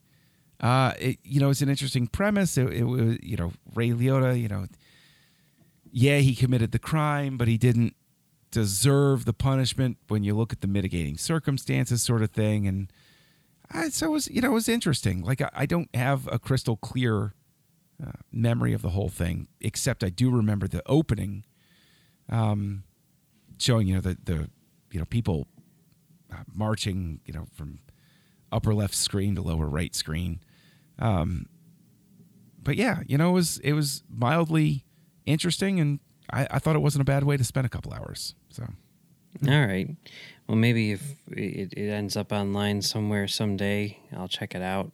Uh, 0.61 0.92
it, 0.98 1.18
you 1.22 1.40
know, 1.40 1.50
it's 1.50 1.61
an 1.61 1.68
interesting 1.68 2.06
premise. 2.06 2.56
It, 2.56 2.72
it 2.72 2.85
was, 2.85 3.18
you 3.22 3.37
know, 3.37 3.52
Ray 3.74 3.90
Liotta, 3.90 4.40
you 4.40 4.48
know, 4.48 4.66
yeah, 5.92 6.18
he 6.18 6.35
committed 6.35 6.72
the 6.72 6.78
crime, 6.78 7.37
but 7.37 7.48
he 7.48 7.59
didn't 7.59 7.94
deserve 8.50 9.24
the 9.24 9.32
punishment 9.32 9.98
when 10.09 10.24
you 10.24 10.35
look 10.35 10.52
at 10.52 10.61
the 10.61 10.66
mitigating 10.66 11.16
circumstances 11.16 12.02
sort 12.02 12.22
of 12.22 12.30
thing 12.30 12.66
and 12.66 12.90
I, 13.70 13.88
so 13.88 14.06
it 14.06 14.11
was 14.11 14.30
you 14.30 14.40
know 14.40 14.50
it 14.50 14.54
was 14.54 14.68
interesting 14.68 15.22
like 15.22 15.42
i, 15.42 15.50
I 15.52 15.66
don't 15.66 15.94
have 15.94 16.28
a 16.30 16.38
crystal 16.38 16.76
clear 16.76 17.35
uh, 18.02 18.12
memory 18.32 18.72
of 18.72 18.82
the 18.82 18.90
whole 18.90 19.09
thing 19.09 19.48
except 19.61 20.04
i 20.04 20.09
do 20.09 20.30
remember 20.30 20.68
the 20.68 20.82
opening 20.87 21.44
um, 22.28 22.85
showing 23.59 23.88
you 23.88 23.96
know 23.96 24.00
the 24.00 24.16
the 24.24 24.48
you 24.90 25.00
know 25.00 25.04
people 25.04 25.48
uh, 26.32 26.44
marching 26.54 27.20
you 27.26 27.35
know 27.35 27.46
from 27.52 27.80
upper 28.57 28.75
left 28.75 28.95
screen 28.95 29.35
to 29.37 29.42
lower 29.42 29.66
right 29.69 29.95
screen. 29.95 30.40
Um, 30.99 31.47
but 32.62 32.77
yeah 32.77 33.01
you 33.07 33.16
know 33.16 33.31
it 33.31 33.35
was 33.35 33.59
it 33.59 33.75
was 33.75 34.03
mildly 34.11 34.85
interesting 35.25 35.79
and 35.79 36.01
I, 36.33 36.49
I 36.51 36.59
thought 36.59 36.75
it 36.75 36.81
wasn't 36.81 37.03
a 37.03 37.05
bad 37.05 37.23
way 37.23 37.37
to 37.37 37.45
spend 37.45 37.64
a 37.66 37.69
couple 37.69 37.92
hours 37.92 38.35
so. 38.49 38.64
All 39.47 39.66
right. 39.66 39.88
Well 40.49 40.57
maybe 40.57 40.92
if 40.92 41.03
it, 41.31 41.75
it 41.77 41.88
ends 41.90 42.16
up 42.16 42.33
online 42.33 42.83
somewhere 42.83 43.29
someday 43.29 44.01
I'll 44.16 44.27
check 44.29 44.55
it 44.55 44.62
out. 44.62 44.90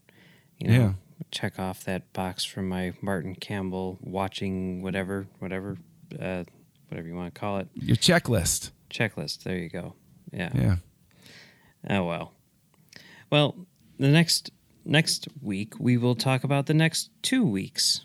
You 0.58 0.68
know 0.68 0.74
Yeah. 0.74 0.92
check 1.30 1.58
off 1.58 1.84
that 1.84 2.12
box 2.12 2.44
from 2.44 2.68
my 2.68 2.92
Martin 3.00 3.34
Campbell 3.36 3.98
watching 4.02 4.82
whatever 4.82 5.26
whatever 5.38 5.78
uh, 6.20 6.44
whatever 6.88 7.08
you 7.08 7.14
want 7.14 7.32
to 7.32 7.40
call 7.40 7.56
it. 7.58 7.68
Your 7.74 7.96
checklist. 7.96 8.70
Checklist. 8.90 9.44
There 9.44 9.56
you 9.56 9.70
go. 9.70 9.94
Yeah. 10.32 10.50
Yeah. 10.54 10.76
Oh 11.88 12.04
well. 12.04 12.34
Well, 13.32 13.56
the 13.98 14.08
next 14.08 14.50
next 14.84 15.26
week 15.40 15.72
we 15.80 15.96
will 15.96 16.14
talk 16.14 16.44
about 16.44 16.66
the 16.66 16.74
next 16.74 17.08
two 17.22 17.44
weeks 17.44 18.04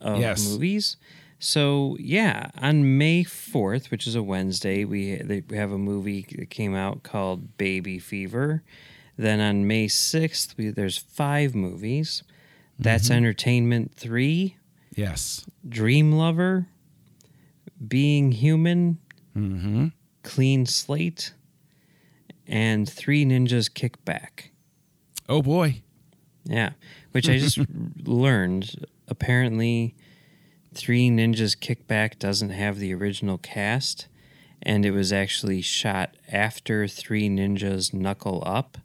of 0.00 0.20
Yes. 0.20 0.48
movies. 0.48 0.96
So 1.38 1.98
yeah, 2.00 2.50
on 2.56 2.96
May 2.96 3.24
fourth, 3.24 3.90
which 3.90 4.06
is 4.06 4.14
a 4.14 4.22
Wednesday, 4.22 4.84
we 4.86 5.20
we 5.50 5.56
have 5.58 5.70
a 5.70 5.76
movie 5.78 6.24
that 6.38 6.48
came 6.48 6.74
out 6.74 7.02
called 7.02 7.58
Baby 7.58 7.98
Fever. 7.98 8.62
Then 9.18 9.38
on 9.40 9.66
May 9.66 9.86
sixth, 9.88 10.54
there's 10.56 10.96
five 10.96 11.54
movies. 11.54 12.22
That's 12.78 13.10
Entertainment 13.10 13.94
three, 13.94 14.56
yes 14.96 15.44
Dream 15.68 16.12
Lover, 16.12 16.68
Being 17.86 18.32
Human, 18.32 18.98
mm-hmm 19.36 19.88
Clean 20.22 20.64
Slate, 20.64 21.34
and 22.46 22.88
Three 22.88 23.24
Ninjas 23.24 23.72
Kick 23.72 24.04
Back. 24.04 24.50
oh 25.28 25.42
boy 25.42 25.82
Yeah, 26.44 26.72
which 27.12 27.28
I 27.28 27.38
just 27.38 27.58
learned. 28.04 28.86
Apparently, 29.08 29.94
Three 30.74 31.10
Ninjas 31.10 31.56
Kickback 31.56 32.18
doesn't 32.18 32.50
have 32.50 32.78
the 32.78 32.94
original 32.94 33.38
cast, 33.38 34.08
and 34.62 34.86
it 34.86 34.90
was 34.92 35.12
actually 35.12 35.60
shot 35.60 36.16
after 36.30 36.88
Three 36.88 37.28
Ninjas 37.28 37.92
Knuckle 37.92 38.42
Up, 38.46 38.78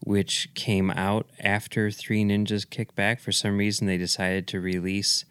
which 0.00 0.48
came 0.54 0.90
out 0.90 1.28
after 1.40 1.90
Three 1.90 2.24
Ninjas 2.24 2.66
Kickback. 2.66 3.20
For 3.20 3.32
some 3.32 3.58
reason, 3.58 3.86
they 3.86 3.98
decided 3.98 4.46
to 4.48 4.60
release 4.60 5.24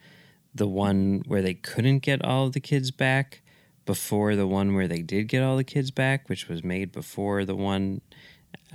the 0.54 0.68
one 0.68 1.22
where 1.26 1.42
they 1.42 1.54
couldn't 1.54 1.98
get 1.98 2.24
all 2.24 2.46
of 2.46 2.52
the 2.52 2.60
kids 2.60 2.90
back 2.90 3.42
before 3.86 4.36
the 4.36 4.46
one 4.46 4.74
where 4.74 4.88
they 4.88 5.00
did 5.00 5.28
get 5.28 5.42
all 5.42 5.56
the 5.56 5.64
kids 5.64 5.90
back, 5.90 6.28
which 6.28 6.48
was 6.48 6.62
made 6.62 6.92
before 6.92 7.44
the 7.44 7.56
one. 7.56 8.02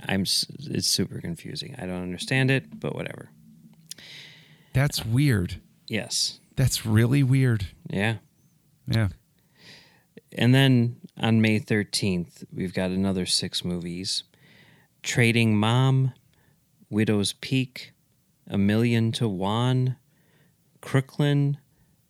I'm. 0.08 0.22
It's 0.22 0.86
super 0.86 1.20
confusing. 1.20 1.76
I 1.78 1.86
don't 1.86 2.02
understand 2.02 2.50
it, 2.50 2.80
but 2.80 2.94
whatever. 2.94 3.30
That's 4.72 5.04
weird. 5.04 5.60
Yes. 5.86 6.40
That's 6.56 6.86
really 6.86 7.22
weird. 7.22 7.66
Yeah. 7.88 8.16
Yeah. 8.86 9.08
And 10.32 10.54
then 10.54 10.96
on 11.18 11.40
May 11.40 11.60
13th, 11.60 12.44
we've 12.52 12.74
got 12.74 12.90
another 12.90 13.26
six 13.26 13.64
movies 13.64 14.24
Trading 15.02 15.56
Mom, 15.56 16.12
Widow's 16.88 17.34
Peak, 17.34 17.92
A 18.48 18.56
Million 18.56 19.12
to 19.12 19.28
One, 19.28 19.96
Crooklyn, 20.80 21.58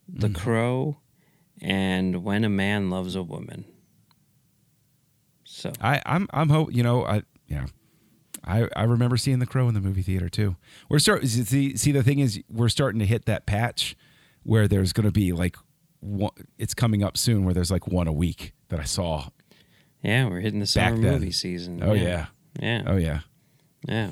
The 0.08 0.28
mm-hmm. 0.28 0.36
Crow, 0.36 0.96
and 1.62 2.24
When 2.24 2.44
a 2.44 2.48
Man 2.48 2.90
Loves 2.90 3.14
a 3.14 3.22
Woman. 3.22 3.64
So, 5.44 5.72
I, 5.80 6.02
I'm 6.04 6.28
I'm 6.32 6.48
hope 6.48 6.74
you 6.74 6.82
know 6.82 7.04
I 7.04 7.22
yeah. 7.46 7.66
I, 8.44 8.66
I 8.74 8.82
remember 8.82 9.16
seeing 9.16 9.38
the 9.38 9.46
crow 9.46 9.68
in 9.68 9.74
the 9.74 9.80
movie 9.80 10.02
theater 10.02 10.28
too. 10.28 10.56
We're 10.88 10.98
start 10.98 11.24
see 11.26 11.76
see 11.76 11.92
the 11.92 12.02
thing 12.02 12.18
is 12.18 12.42
we're 12.50 12.68
starting 12.68 12.98
to 12.98 13.06
hit 13.06 13.26
that 13.26 13.46
patch 13.46 13.96
where 14.42 14.66
there's 14.66 14.92
going 14.92 15.06
to 15.06 15.12
be 15.12 15.32
like 15.32 15.56
one, 16.00 16.32
it's 16.58 16.74
coming 16.74 17.04
up 17.04 17.16
soon 17.16 17.44
where 17.44 17.54
there's 17.54 17.70
like 17.70 17.86
one 17.86 18.08
a 18.08 18.12
week 18.12 18.52
that 18.68 18.80
I 18.80 18.84
saw. 18.84 19.28
yeah, 20.02 20.28
we're 20.28 20.40
hitting 20.40 20.58
the 20.58 20.66
summer 20.66 20.96
movie 20.96 21.30
season. 21.30 21.82
Oh 21.82 21.92
yeah. 21.92 22.26
Yeah. 22.60 22.82
Oh 22.86 22.96
yeah. 22.96 23.20
Yeah. 23.86 24.10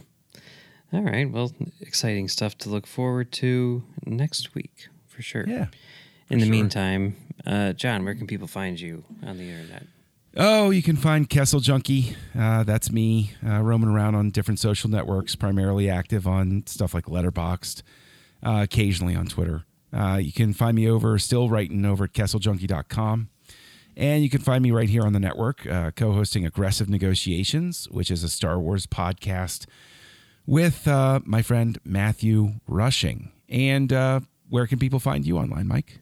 All 0.93 1.03
right. 1.03 1.31
Well, 1.31 1.53
exciting 1.81 2.29
stuff 2.29 2.57
to 2.59 2.69
look 2.69 2.87
forward 2.87 3.33
to 3.33 3.83
next 4.07 4.55
week 4.55 4.89
for 5.07 5.23
sure. 5.23 5.45
Yeah. 5.47 5.67
In 6.29 6.39
the 6.39 6.47
sure. 6.47 6.53
meantime, 6.53 7.17
uh, 7.47 7.73
John, 7.73 8.05
where 8.05 8.15
can 8.15 8.27
people 8.27 8.47
find 8.47 8.79
you 8.81 9.05
on 9.27 9.39
the 9.39 9.49
internet? 9.51 9.85
Oh, 10.37 10.71
you 10.71 10.83
can 10.83 10.97
find 10.97 11.29
Kessel 11.29 11.59
Junkie. 11.59 12.15
Uh, 12.39 12.63
that's 12.63 12.93
me 12.93 13.33
uh, 13.45 13.61
roaming 13.63 13.89
around 13.89 14.15
on 14.15 14.31
different 14.31 14.61
social 14.61 14.89
networks, 14.89 15.35
primarily 15.35 15.91
active 15.91 16.27
on 16.27 16.63
stuff 16.67 16.95
like 16.95 17.07
Letterboxd, 17.07 17.83
uh, 18.45 18.61
occasionally 18.63 19.17
on 19.17 19.27
Twitter. 19.27 19.65
Uh, 19.93 20.21
you 20.23 20.33
can 20.33 20.53
find 20.53 20.77
me 20.77 20.89
over, 20.89 21.19
still 21.19 21.49
writing 21.49 21.85
over 21.85 22.05
at 22.05 22.13
kesseljunkie.com. 22.13 23.29
And 23.97 24.23
you 24.23 24.31
can 24.31 24.41
find 24.41 24.63
me 24.63 24.71
right 24.71 24.89
here 24.89 25.03
on 25.03 25.13
the 25.13 25.19
network, 25.19 25.67
uh, 25.67 25.91
co 25.91 26.13
hosting 26.13 26.47
Aggressive 26.47 26.89
Negotiations, 26.89 27.89
which 27.91 28.09
is 28.09 28.23
a 28.23 28.29
Star 28.29 28.59
Wars 28.61 28.87
podcast 28.87 29.67
with 30.47 30.87
uh, 30.87 31.21
my 31.25 31.43
friend 31.43 31.77
Matthew 31.85 32.53
Rushing. 32.69 33.33
And 33.49 33.91
where 34.49 34.67
can 34.69 34.79
people 34.79 35.01
find 35.01 35.27
you 35.27 35.39
online, 35.39 35.67
Mike? 35.67 35.99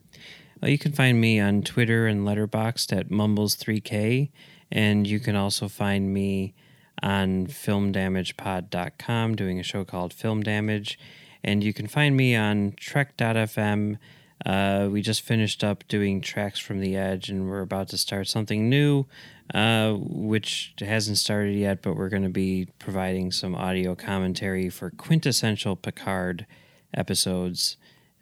Well, 0.61 0.73
you 0.73 0.79
can 0.79 0.91
find 0.91 1.21
me 1.21 1.39
on 1.39 1.63
Twitter 1.63 2.09
and 2.09 2.27
Letterboxd 2.27 2.97
at 2.97 3.11
Mumbles3K, 3.11 4.31
and 4.73 5.07
you 5.07 5.21
can 5.21 5.37
also 5.37 5.69
find 5.69 6.13
me 6.13 6.55
on 7.01 7.47
FilmDamagePod.com 7.47 9.37
doing 9.37 9.61
a 9.61 9.63
show 9.63 9.85
called 9.85 10.13
Film 10.13 10.43
Damage, 10.43 10.99
and 11.45 11.63
you 11.63 11.73
can 11.73 11.87
find 11.87 12.17
me 12.17 12.35
on 12.35 12.75
Trek.fm. 12.77 13.99
Uh, 14.45 14.89
we 14.91 15.01
just 15.01 15.21
finished 15.21 15.63
up 15.63 15.87
doing 15.87 16.21
tracks 16.21 16.59
from 16.59 16.81
the 16.81 16.97
edge, 16.97 17.29
and 17.29 17.49
we're 17.49 17.61
about 17.61 17.89
to 17.91 17.99
start 17.99 18.27
something 18.27 18.69
new, 18.69 19.07
uh, 19.55 19.93
which 19.93 20.75
hasn't 20.81 21.19
started 21.19 21.55
yet, 21.55 21.83
but 21.83 21.95
we're 21.95 22.09
going 22.09 22.25
to 22.25 22.29
be 22.29 22.67
providing 22.81 23.31
some 23.31 23.55
audio 23.55 23.95
commentary 23.95 24.69
for 24.71 24.91
quintessential 24.91 25.77
Picard 25.77 26.47
episodes 26.93 27.77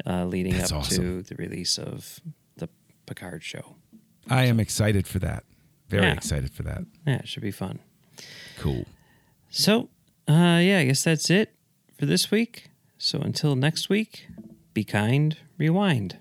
uh, 0.04 0.24
leading 0.24 0.52
That's 0.56 0.72
up 0.72 0.78
awesome. 0.80 1.22
to 1.22 1.22
the 1.22 1.34
release 1.36 1.78
of 1.78 2.20
the 2.56 2.68
Picard 3.06 3.42
show. 3.44 3.76
I 4.28 4.44
am 4.44 4.58
excited 4.60 5.06
for 5.06 5.18
that. 5.20 5.44
Very 5.88 6.02
Yeah. 6.04 6.12
excited 6.14 6.50
for 6.52 6.62
that. 6.64 6.84
Yeah, 7.06 7.16
it 7.18 7.28
should 7.28 7.42
be 7.42 7.52
fun. 7.52 7.78
Cool. 8.58 8.86
So, 9.50 9.88
uh, 10.28 10.58
yeah, 10.62 10.78
I 10.80 10.84
guess 10.86 11.04
that's 11.04 11.30
it 11.30 11.54
for 11.98 12.06
this 12.06 12.30
week. 12.30 12.70
So 12.98 13.20
until 13.20 13.54
next 13.56 13.88
week, 13.88 14.26
be 14.74 14.82
kind, 14.84 15.36
rewind. 15.58 16.18